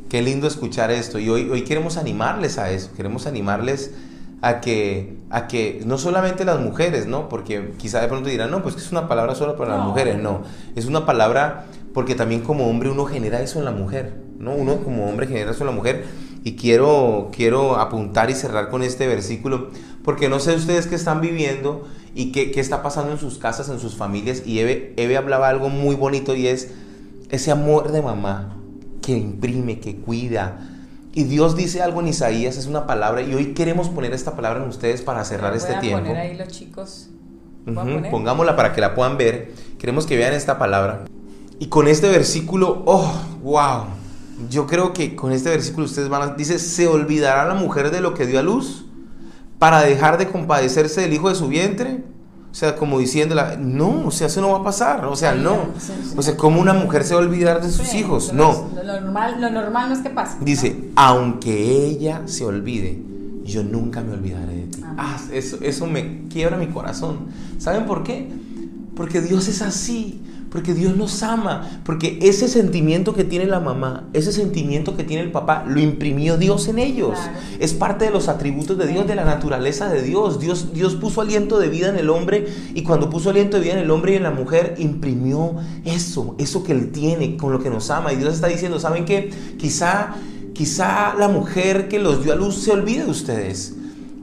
qué 0.09 0.23
lindo 0.23 0.47
escuchar 0.47 0.91
esto. 0.91 1.19
Y 1.19 1.29
hoy, 1.29 1.49
hoy 1.49 1.63
queremos 1.63 1.97
animarles 1.97 2.59
a 2.59 2.71
eso, 2.71 2.91
queremos 2.97 3.27
animarles 3.27 3.93
a 4.41 4.61
que, 4.61 5.19
a 5.31 5.49
que 5.49 5.83
no 5.85 5.99
solamente 5.99 6.45
las 6.45 6.61
mujeres, 6.61 7.07
¿no? 7.07 7.29
Porque 7.29 7.73
quizá 7.77 8.01
de 8.01 8.09
pronto 8.09 8.29
dirán, 8.29 8.51
no, 8.51 8.63
pues 8.63 8.75
que 8.75 8.81
es 8.81 8.93
una 8.93 9.09
palabra 9.09 9.35
solo 9.35 9.57
para 9.57 9.77
las 9.77 9.87
mujeres. 9.87 10.19
No, 10.19 10.43
es 10.77 10.87
una 10.87 11.07
palabra 11.07 11.67
porque 11.93 12.15
también 12.15 12.43
como 12.43 12.69
hombre 12.69 12.91
uno 12.91 13.05
genera 13.07 13.41
eso 13.41 13.59
en 13.59 13.65
la 13.65 13.73
mujer, 13.73 14.15
¿no? 14.39 14.55
Uno 14.55 14.79
como 14.79 15.09
hombre 15.09 15.27
genera 15.27 15.51
eso 15.51 15.61
en 15.61 15.67
la 15.67 15.73
mujer. 15.73 16.05
Y 16.45 16.57
quiero, 16.57 17.31
quiero 17.33 17.77
apuntar 17.77 18.31
y 18.31 18.35
cerrar 18.35 18.71
con 18.71 18.83
este 18.83 19.07
versículo, 19.07 19.71
porque 20.05 20.29
no 20.29 20.41
sé 20.41 20.55
ustedes 20.55 20.87
qué 20.87 20.95
están 20.95 21.21
viviendo 21.21 21.87
y 22.15 22.33
qué, 22.33 22.51
qué 22.51 22.61
está 22.61 22.83
pasando 22.83 23.13
en 23.13 23.19
sus 23.19 23.39
casas, 23.39 23.69
en 23.69 23.81
sus 23.81 23.97
familias. 23.97 24.43
Y 24.47 24.61
Eve, 24.61 24.95
Eve 24.97 25.17
hablaba 25.17 25.49
algo 25.49 25.69
muy 25.69 25.95
bonito 25.95 26.35
y 26.35 26.47
es 26.47 26.71
ese 27.31 27.51
amor 27.51 27.93
de 27.93 28.03
mamá 28.03 28.57
que 29.03 29.13
imprime, 29.13 29.81
que 29.81 29.97
cuida. 29.97 30.59
Y 31.13 31.25
Dios 31.25 31.57
dice 31.57 31.83
algo 31.83 32.01
en 32.01 32.09
Isaías, 32.09 32.57
es 32.57 32.67
una 32.67 32.87
palabra, 32.87 33.23
y 33.23 33.35
hoy 33.35 33.55
queremos 33.55 33.89
poner 33.89 34.13
esta 34.13 34.37
palabra 34.37 34.63
en 34.63 34.69
ustedes 34.69 35.03
para 35.03 35.25
cerrar 35.25 35.51
Voy 35.51 35.59
este 35.59 35.75
a 35.75 35.81
tiempo. 35.81 36.07
poner 36.07 36.17
ahí 36.17 36.37
los 36.37 36.49
chicos. 36.49 37.09
Ujú, 37.67 37.75
poner. 37.75 38.11
Pongámosla 38.11 38.55
para 38.55 38.73
que 38.73 38.81
la 38.81 38.95
puedan 38.95 39.17
ver. 39.17 39.53
Queremos 39.79 40.07
que 40.07 40.17
vean 40.17 40.33
esta 40.33 40.59
palabra. 40.59 41.05
Y 41.59 41.67
con 41.67 41.89
este 41.89 42.09
versículo, 42.09 42.83
oh, 42.87 43.13
wow. 43.43 43.87
Yo 44.49 44.67
creo 44.67 44.93
que 44.93 45.17
con 45.17 45.33
este 45.33 45.51
versículo 45.51 45.87
ustedes 45.87 46.09
van 46.09 46.23
a... 46.23 46.35
Dice, 46.35 46.59
se 46.59 46.87
olvidará 46.87 47.47
la 47.47 47.55
mujer 47.55 47.91
de 47.91 48.01
lo 48.01 48.15
que 48.15 48.27
dio 48.27 48.39
a 48.39 48.43
luz 48.43 48.87
para 49.59 49.83
dejar 49.83 50.19
de 50.19 50.29
compadecerse 50.29 51.01
del 51.01 51.13
hijo 51.13 51.29
de 51.29 51.35
su 51.35 51.49
vientre. 51.49 52.05
O 52.51 52.55
sea, 52.55 52.77
como 52.77 52.99
diciéndola, 52.99 53.57
no, 53.59 54.07
o 54.07 54.11
sea, 54.11 54.29
eso 54.29 54.41
no 54.41 54.51
va 54.51 54.59
a 54.59 54.65
pasar. 54.65 55.05
O 55.05 55.17
sea, 55.17 55.35
no. 55.35 55.67
sí, 55.79 55.93
sí. 56.03 56.15
O 56.17 56.23
sea, 56.23 56.37
¿cómo 56.37 56.61
una 56.61 56.73
mujer 56.73 57.05
se 57.05 57.15
va 57.15 57.21
a 57.21 57.25
olvidar 57.25 57.61
de 57.61 57.71
sus 57.71 57.93
hijos? 57.95 58.33
No. 58.33 58.71
Lo 58.75 59.01
normal, 59.01 59.41
lo 59.41 59.51
normal 59.51 59.89
no 59.89 59.95
es 59.95 60.01
que 60.01 60.11
pase. 60.11 60.39
¿no? 60.39 60.45
Dice, 60.45 60.91
aunque 60.97 61.87
ella 61.87 62.23
se 62.27 62.45
olvide, 62.45 63.01
yo 63.45 63.63
nunca 63.63 64.01
me 64.01 64.13
olvidaré 64.13 64.55
de 64.55 64.63
ti. 64.63 64.81
Amén. 64.83 64.97
Ah, 64.99 65.21
eso, 65.33 65.59
eso 65.61 65.87
me 65.87 66.27
quiebra 66.29 66.57
mi 66.57 66.69
corazón. 66.69 67.29
¿Saben 67.59 67.87
por 67.87 68.03
qué? 68.03 68.29
Porque 68.97 69.21
Dios 69.21 69.47
es 69.49 69.63
así, 69.63 70.23
porque 70.51 70.73
Dios 70.73 70.97
nos 70.97 71.23
ama, 71.23 71.81
porque 71.85 72.19
ese 72.23 72.49
sentimiento 72.49 73.15
que 73.15 73.25
tiene 73.25 73.47
la 73.47 73.61
mamá, 73.61 74.09
ese 74.15 74.33
sentimiento 74.33 74.97
que 74.97 75.05
tiene 75.05 75.23
el 75.23 75.31
papá, 75.31 75.65
lo 75.67 75.79
imprimió 75.81 76.39
Dios 76.39 76.69
en 76.69 76.79
ellos. 76.79 77.19
Claro. 77.19 77.39
Es 77.59 77.75
parte 77.75 78.07
de 78.07 78.11
los 78.11 78.29
atributos 78.29 78.79
de 78.79 78.87
Dios, 78.87 79.07
de 79.07 79.15
la 79.15 79.25
naturaleza 79.25 79.89
de 79.89 80.03
Dios. 80.03 80.41
Dios. 80.41 80.73
Dios 80.73 80.95
puso 80.95 81.21
aliento 81.21 81.59
de 81.59 81.69
vida 81.69 81.89
en 81.89 81.97
el 81.97 82.09
hombre 82.09 82.49
y 82.75 82.83
cuando 82.83 83.11
puso 83.11 83.31
aliento 83.31 83.59
de 83.59 83.65
vida 83.65 83.75
en 83.75 83.81
el 83.81 83.91
hombre 83.91 84.13
y 84.13 84.17
en 84.17 84.23
la 84.23 84.31
mujer, 84.31 84.75
imprimió 84.79 85.57
eso, 85.85 86.35
eso 86.39 86.65
que 86.65 86.73
Él 86.73 86.93
tiene, 86.93 87.37
con 87.37 87.53
lo 87.53 87.61
que 87.61 87.71
nos 87.71 87.91
ama. 87.91 88.13
Y 88.13 88.17
Dios 88.17 88.35
está 88.35 88.47
diciendo, 88.47 88.81
¿saben 88.81 89.05
qué? 89.05 89.31
Quizá, 89.59 90.15
quizá 90.55 91.15
la 91.15 91.29
mujer 91.29 91.89
que 91.89 91.99
los 91.99 92.25
dio 92.25 92.33
a 92.33 92.37
luz 92.37 92.57
se 92.57 92.73
olvide 92.73 93.05
de 93.05 93.11
ustedes. 93.11 93.75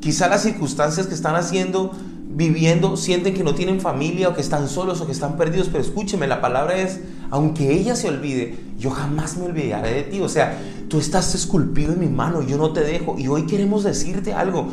Quizá 0.01 0.27
las 0.27 0.43
circunstancias 0.43 1.07
que 1.07 1.13
están 1.13 1.35
haciendo, 1.35 1.91
viviendo, 2.36 2.98
sienten 2.98 3.34
que 3.34 3.43
no 3.43 3.56
tienen 3.56 3.80
familia 3.80 4.30
o 4.30 4.34
que 4.34 4.41
están 4.41 4.67
solos 4.67 5.00
o 5.00 5.06
que 5.06 5.13
están 5.13 5.38
perdidos. 5.38 5.69
Pero 5.71 5.84
escúcheme, 5.84 6.28
la 6.28 6.41
palabra 6.41 6.76
es, 6.78 7.00
aunque 7.32 7.71
ella 7.71 7.95
se 7.95 8.10
olvide, 8.10 8.58
yo 8.78 8.91
jamás 8.91 9.38
me 9.38 9.45
olvidaré 9.45 9.93
de 9.93 10.04
ti. 10.04 10.19
O 10.19 10.30
sea, 10.30 10.60
tú 10.89 11.00
estás 11.00 11.34
esculpido 11.34 11.93
en 11.93 12.00
mi 12.00 12.08
mano, 12.08 12.41
yo 12.41 12.58
no 12.58 12.71
te 12.74 12.82
dejo. 12.82 13.15
Y 13.17 13.28
hoy 13.28 13.45
queremos 13.45 13.84
decirte 13.84 14.34
algo. 14.34 14.67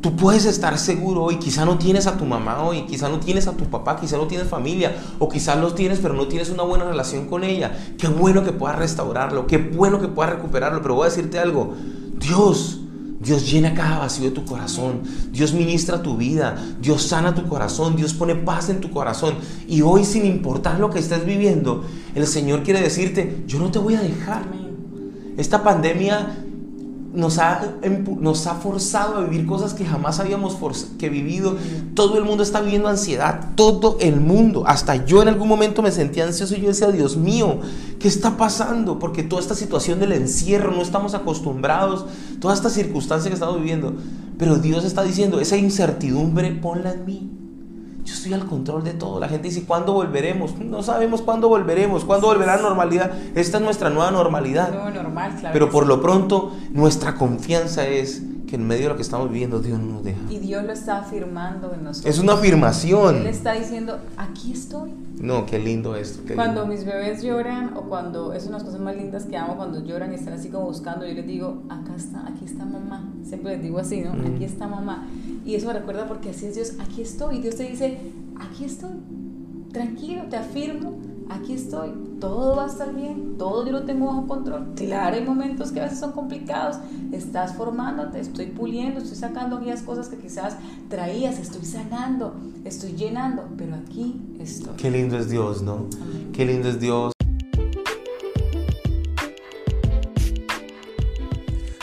Tú 0.00 0.16
puedes 0.16 0.46
estar 0.46 0.78
seguro 0.78 1.22
hoy, 1.22 1.36
quizá 1.36 1.64
no 1.64 1.78
tienes 1.78 2.08
a 2.08 2.16
tu 2.16 2.24
mamá 2.24 2.60
hoy, 2.64 2.86
quizá 2.86 3.08
no 3.08 3.20
tienes 3.20 3.46
a 3.46 3.52
tu 3.52 3.66
papá, 3.66 4.00
quizá 4.00 4.16
no 4.16 4.26
tienes 4.26 4.48
familia, 4.48 4.96
o 5.20 5.28
quizá 5.28 5.54
los 5.54 5.76
tienes 5.76 6.00
pero 6.00 6.12
no 6.14 6.26
tienes 6.26 6.50
una 6.50 6.64
buena 6.64 6.84
relación 6.84 7.26
con 7.26 7.44
ella. 7.44 7.70
Qué 7.98 8.08
bueno 8.08 8.42
que 8.42 8.50
puedas 8.50 8.76
restaurarlo, 8.80 9.46
qué 9.46 9.58
bueno 9.58 10.00
que 10.00 10.08
puedas 10.08 10.32
recuperarlo, 10.32 10.82
pero 10.82 10.96
voy 10.96 11.06
a 11.06 11.08
decirte 11.08 11.38
algo, 11.38 11.74
Dios, 12.18 12.81
Dios 13.22 13.50
llena 13.50 13.72
cada 13.74 13.98
vacío 13.98 14.24
de 14.24 14.30
tu 14.32 14.44
corazón, 14.44 15.02
Dios 15.30 15.52
ministra 15.52 16.02
tu 16.02 16.16
vida, 16.16 16.56
Dios 16.80 17.02
sana 17.02 17.34
tu 17.34 17.46
corazón, 17.46 17.94
Dios 17.94 18.14
pone 18.14 18.34
paz 18.34 18.68
en 18.68 18.80
tu 18.80 18.90
corazón. 18.90 19.34
Y 19.68 19.82
hoy 19.82 20.04
sin 20.04 20.26
importar 20.26 20.80
lo 20.80 20.90
que 20.90 20.98
estés 20.98 21.24
viviendo, 21.24 21.84
el 22.14 22.26
Señor 22.26 22.64
quiere 22.64 22.80
decirte, 22.80 23.44
yo 23.46 23.60
no 23.60 23.70
te 23.70 23.78
voy 23.78 23.94
a 23.94 24.02
dejar. 24.02 24.42
Esta 25.36 25.62
pandemia 25.62 26.41
nos 27.12 27.38
ha, 27.38 27.76
nos 28.20 28.46
ha 28.46 28.54
forzado 28.54 29.16
a 29.16 29.20
vivir 29.24 29.46
cosas 29.46 29.74
que 29.74 29.84
jamás 29.84 30.18
habíamos 30.18 30.56
que 30.98 31.08
vivido. 31.08 31.56
Todo 31.94 32.16
el 32.18 32.24
mundo 32.24 32.42
está 32.42 32.60
viviendo 32.60 32.88
ansiedad, 32.88 33.50
todo 33.54 33.98
el 34.00 34.20
mundo. 34.20 34.64
Hasta 34.66 35.04
yo 35.04 35.20
en 35.22 35.28
algún 35.28 35.48
momento 35.48 35.82
me 35.82 35.92
sentía 35.92 36.24
ansioso 36.24 36.56
y 36.56 36.62
yo 36.62 36.68
decía, 36.68 36.90
Dios 36.90 37.16
mío, 37.16 37.60
¿qué 37.98 38.08
está 38.08 38.36
pasando? 38.36 38.98
Porque 38.98 39.22
toda 39.22 39.42
esta 39.42 39.54
situación 39.54 40.00
del 40.00 40.12
encierro, 40.12 40.72
no 40.72 40.82
estamos 40.82 41.14
acostumbrados, 41.14 42.06
toda 42.40 42.54
esta 42.54 42.70
circunstancia 42.70 43.30
que 43.30 43.34
estamos 43.34 43.56
viviendo. 43.56 43.94
Pero 44.38 44.56
Dios 44.56 44.84
está 44.84 45.02
diciendo, 45.02 45.40
esa 45.40 45.56
incertidumbre 45.56 46.50
ponla 46.52 46.92
en 46.92 47.04
mí. 47.04 47.41
Yo 48.04 48.14
estoy 48.14 48.32
al 48.32 48.46
control 48.46 48.82
de 48.84 48.94
todo. 48.94 49.20
La 49.20 49.28
gente 49.28 49.48
dice, 49.48 49.64
¿cuándo 49.64 49.92
volveremos? 49.92 50.58
No 50.58 50.82
sabemos 50.82 51.22
cuándo 51.22 51.48
volveremos, 51.48 52.04
cuándo 52.04 52.26
volverá 52.26 52.56
la 52.56 52.62
normalidad. 52.62 53.12
Esta 53.34 53.58
es 53.58 53.62
nuestra 53.62 53.90
nueva 53.90 54.10
normalidad. 54.10 54.72
No, 54.72 54.90
normal, 54.90 55.36
claro. 55.38 55.52
Pero 55.52 55.70
por 55.70 55.84
sí. 55.84 55.88
lo 55.88 56.02
pronto, 56.02 56.52
nuestra 56.72 57.14
confianza 57.14 57.86
es 57.86 58.22
que 58.48 58.56
en 58.56 58.66
medio 58.66 58.82
de 58.82 58.88
lo 58.90 58.96
que 58.96 59.02
estamos 59.02 59.30
viviendo, 59.30 59.60
Dios 59.60 59.78
no 59.78 59.94
nos 59.94 60.04
deja. 60.04 60.18
Y 60.28 60.38
Dios 60.38 60.64
lo 60.64 60.72
está 60.72 60.98
afirmando 60.98 61.72
en 61.72 61.84
nosotros. 61.84 62.12
Es 62.14 62.20
una 62.20 62.32
Él 62.32 62.38
afirmación. 62.38 63.26
está 63.26 63.52
diciendo, 63.52 63.98
aquí 64.16 64.52
estoy. 64.52 64.92
No, 65.20 65.46
qué 65.46 65.58
lindo 65.58 65.94
esto. 65.96 66.22
qué 66.26 66.34
Cuando 66.34 66.62
lindo. 66.62 66.74
mis 66.74 66.84
bebés 66.84 67.22
lloran 67.22 67.74
o 67.76 67.82
cuando 67.82 68.32
es 68.32 68.46
unas 68.46 68.64
cosas 68.64 68.80
más 68.80 68.96
lindas 68.96 69.24
que 69.24 69.36
amo 69.36 69.56
cuando 69.56 69.82
lloran 69.84 70.12
y 70.12 70.16
están 70.16 70.34
así 70.34 70.48
como 70.48 70.66
buscando, 70.66 71.06
yo 71.06 71.14
les 71.14 71.26
digo, 71.26 71.62
acá 71.70 71.94
está, 71.96 72.26
aquí 72.26 72.44
está 72.44 72.64
mamá. 72.64 73.08
Siempre 73.24 73.52
les 73.54 73.62
digo 73.62 73.78
así, 73.78 74.00
¿no? 74.02 74.12
Mm. 74.12 74.34
Aquí 74.34 74.44
está 74.44 74.66
mamá. 74.66 75.06
Y 75.44 75.54
eso 75.54 75.66
me 75.66 75.72
recuerda 75.72 76.06
porque 76.06 76.30
así 76.30 76.46
es 76.46 76.54
Dios, 76.54 76.74
aquí 76.80 77.02
estoy. 77.02 77.38
Y 77.38 77.40
Dios 77.42 77.56
te 77.56 77.64
dice, 77.64 77.98
aquí 78.38 78.64
estoy. 78.64 78.90
Tranquilo, 79.72 80.24
te 80.28 80.36
afirmo, 80.36 80.98
aquí 81.30 81.54
estoy. 81.54 81.90
Todo 82.20 82.56
va 82.56 82.64
a 82.64 82.68
estar 82.68 82.94
bien, 82.94 83.36
todo 83.38 83.66
yo 83.66 83.72
lo 83.72 83.84
tengo 83.84 84.06
bajo 84.06 84.26
control. 84.26 84.74
Claro, 84.76 85.16
hay 85.16 85.24
momentos 85.24 85.72
que 85.72 85.80
a 85.80 85.84
veces 85.84 85.98
son 85.98 86.12
complicados. 86.12 86.76
Estás 87.10 87.54
formándote, 87.54 88.20
estoy 88.20 88.46
puliendo, 88.46 89.00
estoy 89.00 89.16
sacando 89.16 89.56
aquellas 89.56 89.82
cosas 89.82 90.08
que 90.08 90.16
quizás 90.16 90.56
traías, 90.88 91.38
estoy 91.38 91.64
sanando, 91.64 92.34
estoy 92.64 92.92
llenando, 92.92 93.44
pero 93.56 93.74
aquí 93.74 94.20
estoy. 94.38 94.74
Qué 94.76 94.90
lindo 94.90 95.18
es 95.18 95.30
Dios, 95.30 95.62
¿no? 95.62 95.86
Amén. 96.00 96.30
Qué 96.32 96.44
lindo 96.44 96.68
es 96.68 96.78
Dios. 96.78 97.12